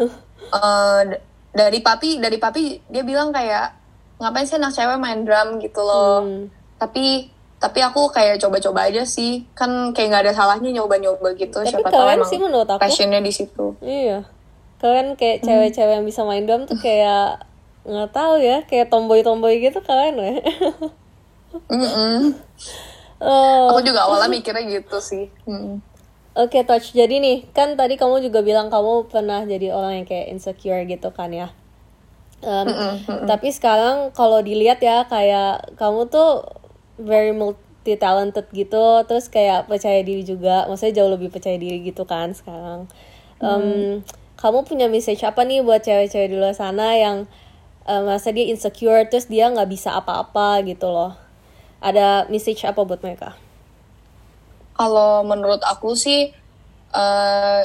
d- 1.08 1.22
dari 1.50 1.80
papi 1.80 2.20
dari 2.20 2.36
papi 2.36 2.84
dia 2.86 3.02
bilang 3.02 3.32
kayak 3.32 3.72
ngapain 4.18 4.44
sih 4.44 4.56
anak 4.56 4.72
cewek 4.72 5.00
main 5.00 5.24
drum 5.24 5.60
gitu 5.60 5.80
loh 5.80 6.20
Hmm. 6.22 6.52
tapi 6.76 7.32
tapi 7.66 7.82
aku 7.82 8.08
kayak 8.08 8.38
coba-coba 8.38 8.86
aja 8.86 9.02
sih 9.02 9.50
kan 9.52 9.90
kayak 9.90 10.08
nggak 10.08 10.24
ada 10.30 10.34
salahnya 10.34 10.70
nyoba-nyoba 10.72 11.34
gitu 11.34 11.58
Tapi 11.58 11.74
siapa 11.74 11.90
tahu 11.90 12.06
emang 12.08 12.30
sih 12.30 12.38
menurut 12.38 12.70
aku. 12.70 12.78
passionnya 12.78 13.18
di 13.20 13.34
situ 13.34 13.74
Iya. 13.82 14.22
Kalian 14.78 15.16
kayak 15.16 15.42
Hmm. 15.42 15.46
cewek-cewek 15.48 15.94
yang 15.94 16.06
bisa 16.06 16.22
main 16.22 16.46
drum 16.46 16.64
tuh 16.64 16.78
kayak 16.78 17.42
nggak 17.82 18.12
tahu 18.12 18.38
ya, 18.38 18.62
kayak 18.64 18.90
tomboy-tomboy 18.90 19.58
gitu 19.60 19.78
keren 19.80 20.14
ya. 20.16 20.36
Mm-mm. 21.72 22.36
oh, 23.18 23.66
aku 23.72 23.80
juga 23.82 24.04
awalnya 24.04 24.28
mikirnya 24.30 24.62
gitu 24.68 24.98
sih 25.00 25.32
Mm. 25.48 25.80
oke 26.36 26.60
touch. 26.64 26.92
Jadi 26.92 27.16
nih, 27.18 27.38
kan 27.50 27.74
tadi 27.74 27.96
kamu 27.96 28.20
juga 28.22 28.44
bilang 28.44 28.68
kamu 28.68 29.08
pernah 29.08 29.42
jadi 29.42 29.72
orang 29.72 30.04
yang 30.04 30.06
kayak 30.06 30.28
insecure 30.30 30.84
gitu 30.84 31.08
kan 31.10 31.32
ya. 31.32 31.48
Um, 32.44 32.68
Tapi 33.26 33.50
sekarang 33.50 34.12
kalau 34.12 34.38
dilihat 34.40 34.78
ya 34.78 35.08
kayak 35.08 35.80
kamu 35.80 36.12
tuh 36.12 36.44
very 36.98 37.36
multi 37.36 38.00
talented 38.00 38.48
gitu, 38.56 39.04
terus 39.06 39.30
kayak 39.30 39.70
percaya 39.70 40.02
diri 40.02 40.26
juga, 40.26 40.66
maksudnya 40.66 41.04
jauh 41.04 41.12
lebih 41.12 41.30
percaya 41.30 41.56
diri 41.60 41.84
gitu 41.86 42.04
kan 42.08 42.34
sekarang. 42.34 42.90
Um, 43.44 44.02
Kamu 44.36 44.68
punya 44.68 44.92
message 44.92 45.24
apa 45.24 45.48
nih 45.48 45.64
buat 45.64 45.80
cewek-cewek 45.80 46.28
di 46.28 46.36
luar 46.36 46.52
sana 46.52 46.92
yang 47.00 47.24
uh, 47.88 48.02
merasa 48.04 48.36
dia 48.36 48.52
insecure, 48.52 49.08
terus 49.08 49.32
dia 49.32 49.48
nggak 49.48 49.72
bisa 49.72 49.96
apa-apa 49.96 50.60
gitu 50.68 50.92
loh? 50.92 51.16
Ada 51.80 52.28
message 52.28 52.68
apa 52.68 52.84
buat 52.84 53.00
mereka? 53.00 53.38
Kalau 54.76 55.24
menurut 55.24 55.64
aku 55.64 55.96
sih 55.96 56.36
eh, 56.92 57.62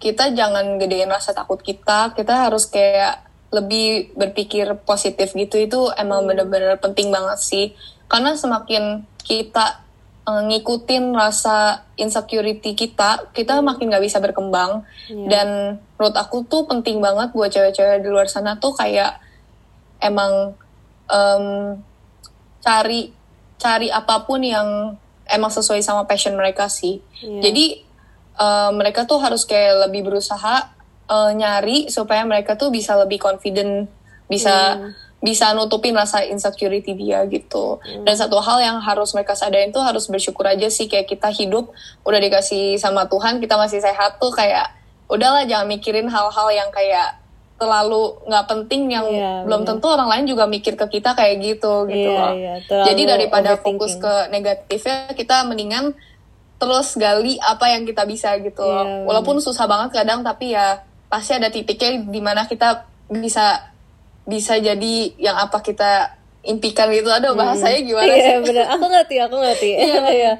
kita 0.00 0.32
jangan 0.36 0.76
gedein 0.76 1.08
rasa 1.08 1.32
takut 1.32 1.60
kita. 1.60 2.12
Kita 2.12 2.48
harus 2.48 2.68
kayak 2.68 3.24
lebih 3.48 4.12
berpikir 4.12 4.68
positif 4.84 5.32
gitu. 5.32 5.56
Itu 5.56 5.80
emang 5.96 6.28
bener-bener 6.28 6.76
penting 6.80 7.08
banget 7.08 7.38
sih. 7.40 7.66
Karena 8.10 8.34
semakin 8.34 9.06
kita 9.22 9.86
eh, 10.26 10.42
ngikutin 10.50 11.14
rasa 11.14 11.86
insecurity 11.94 12.74
kita, 12.74 13.30
kita 13.30 13.62
makin 13.62 13.94
nggak 13.94 14.02
bisa 14.02 14.18
berkembang. 14.18 14.82
Dan 15.06 15.78
menurut 15.94 16.16
aku 16.18 16.42
tuh 16.50 16.66
penting 16.66 16.98
banget 16.98 17.30
buat 17.30 17.54
cewek-cewek 17.54 18.02
di 18.02 18.08
luar 18.10 18.26
sana 18.26 18.58
tuh 18.58 18.74
kayak 18.74 19.22
emang 20.02 20.58
em, 21.06 21.76
cari 22.64 23.12
cari 23.60 23.92
apa 23.92 24.24
pun 24.24 24.40
yang 24.40 24.96
emang 25.28 25.52
sesuai 25.52 25.84
sama 25.84 26.08
passion 26.08 26.34
mereka 26.34 26.66
sih. 26.66 26.98
Iya. 27.22 27.46
Jadi 27.46 27.64
eh, 28.40 28.70
mereka 28.74 29.06
tuh 29.06 29.22
harus 29.22 29.46
kayak 29.46 29.86
lebih 29.86 30.08
berusaha 30.08 30.72
eh, 31.06 31.30
nyari 31.36 31.92
supaya 31.92 32.24
mereka 32.26 32.56
tuh 32.56 32.72
bisa 32.72 32.96
lebih 32.96 33.20
confident, 33.20 33.86
bisa 34.26 34.90
bisa 35.20 35.52
nutupin 35.52 35.92
rasa 35.92 36.24
insecurity 36.24 36.96
dia 36.96 37.24
gitu. 37.28 37.76
Dan 38.02 38.16
satu 38.16 38.40
hal 38.40 38.58
yang 38.58 38.76
harus 38.80 39.12
mereka 39.12 39.36
sadarin 39.36 39.68
tuh 39.68 39.84
harus 39.84 40.08
bersyukur 40.08 40.48
aja 40.48 40.66
sih 40.66 40.88
kayak 40.88 41.06
kita 41.06 41.28
hidup 41.28 41.68
udah 42.02 42.16
dikasih 42.18 42.80
sama 42.80 43.04
Tuhan, 43.04 43.36
kita 43.36 43.54
masih 43.54 43.84
sehat 43.84 44.16
tuh 44.16 44.32
kayak 44.32 44.72
udahlah 45.12 45.44
jangan 45.44 45.68
mikirin 45.68 46.08
hal-hal 46.08 46.48
yang 46.50 46.72
kayak 46.72 47.20
terlalu 47.60 48.16
nggak 48.24 48.46
penting 48.48 48.88
yang 48.88 49.04
Iya, 49.04 49.44
belum 49.44 49.68
bener. 49.68 49.76
tentu 49.76 49.86
orang 49.92 50.08
lain 50.08 50.24
juga 50.24 50.48
mikir 50.48 50.80
ke 50.80 50.86
kita 50.88 51.12
kayak 51.12 51.36
gitu 51.44 51.84
gitu 51.84 52.08
Iya, 52.08 52.16
loh. 52.16 52.32
iya, 52.32 52.54
Jadi 52.88 53.02
daripada 53.04 53.60
fokus 53.60 54.00
ke 54.00 54.32
negatifnya 54.32 55.12
kita 55.12 55.44
mendingan 55.44 55.92
terus 56.56 56.96
gali 56.96 57.36
apa 57.36 57.68
yang 57.68 57.84
kita 57.84 58.08
bisa 58.08 58.32
gitu 58.40 58.64
loh. 58.64 58.88
Iya, 58.88 59.04
Walaupun 59.04 59.44
susah 59.44 59.68
banget 59.68 59.92
kadang 59.92 60.24
tapi 60.24 60.56
ya 60.56 60.80
pasti 61.12 61.36
ada 61.36 61.52
titiknya 61.52 62.00
di 62.00 62.20
mana 62.24 62.48
kita 62.48 62.88
bisa 63.12 63.69
bisa 64.24 64.56
jadi 64.56 64.94
yang 65.16 65.36
apa 65.36 65.60
kita 65.60 66.16
impikan 66.40 66.88
gitu. 66.88 67.06
Aduh 67.06 67.36
bahasanya 67.36 67.84
gimana 67.84 68.08
Iya 68.08 68.40
sih? 68.40 68.48
bener, 68.48 68.66
aku 68.68 68.84
ngerti, 68.88 69.16
aku 69.20 69.36
ngerti. 69.36 69.70
Iya. 70.16 70.32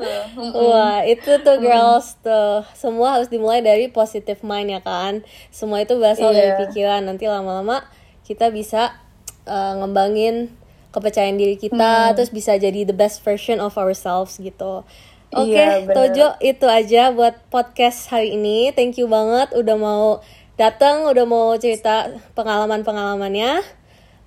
Wah 0.57 1.05
itu 1.05 1.31
tuh 1.41 1.57
girls 1.61 2.17
tuh 2.21 2.65
semua 2.73 3.21
harus 3.21 3.29
dimulai 3.29 3.61
dari 3.61 3.93
positive 3.93 4.41
mind 4.41 4.73
ya 4.73 4.81
kan. 4.81 5.21
Semua 5.53 5.85
itu 5.85 6.01
berasal 6.01 6.33
dari 6.33 6.57
Iya. 6.57 6.61
pikiran. 6.65 7.05
Nanti 7.05 7.29
lama-lama 7.29 7.85
kita 8.25 8.49
bisa 8.49 8.97
uh, 9.45 9.73
ngembangin 9.77 10.49
kepercayaan 10.91 11.39
diri 11.39 11.55
kita, 11.55 12.17
terus 12.19 12.35
bisa 12.35 12.59
jadi 12.59 12.83
the 12.83 12.97
best 12.97 13.23
version 13.23 13.63
of 13.63 13.79
ourselves 13.79 14.41
gitu. 14.41 14.83
Oke, 15.31 15.55
Iya, 15.55 15.87
bener. 15.87 15.95
Tojo 15.95 16.29
itu 16.43 16.67
aja 16.67 17.15
buat 17.15 17.39
podcast 17.47 18.11
hari 18.11 18.35
ini. 18.35 18.75
Thank 18.75 18.99
you 18.99 19.07
banget 19.07 19.55
udah 19.55 19.77
mau 19.79 20.19
datang, 20.61 21.09
udah 21.09 21.25
mau 21.25 21.57
cerita 21.57 22.13
pengalaman-pengalamannya. 22.37 23.65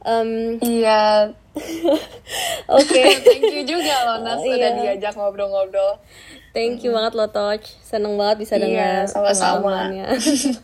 Em, 0.03 0.57
Iya. 0.59 1.29
Oke. 2.75 3.01
Thank 3.23 3.45
you 3.53 3.63
juga 3.63 3.93
loh 4.03 4.17
Nas 4.19 4.41
udah 4.41 4.57
Iya. 4.73 4.97
diajak 4.97 5.13
ngobrol-ngobrol. 5.13 6.01
Thank 6.51 6.81
you 6.81 6.91
banget 6.93 7.13
lo 7.13 7.29
Toch. 7.29 7.61
Seneng 7.81 8.17
banget 8.17 8.43
bisa 8.43 8.57
Iya, 8.57 8.61
dengar 8.65 8.93
sama-sama. 9.07 9.61
pengalamannya. 9.63 10.07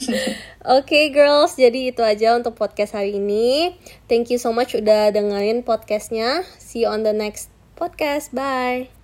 Oke 0.77 1.09
girls, 1.09 1.55
jadi 1.55 1.93
itu 1.93 2.01
aja 2.03 2.35
untuk 2.35 2.53
podcast 2.53 2.93
hari 2.93 3.15
ini. 3.15 3.73
Thank 4.05 4.29
you 4.29 4.37
so 4.37 4.51
much 4.51 4.73
udah 4.73 5.09
dengerin 5.09 5.61
podcastnya. 5.61 6.43
See 6.57 6.83
you 6.83 6.89
on 6.89 7.01
the 7.01 7.13
next 7.13 7.49
podcast. 7.73 8.33
Bye. 8.33 8.98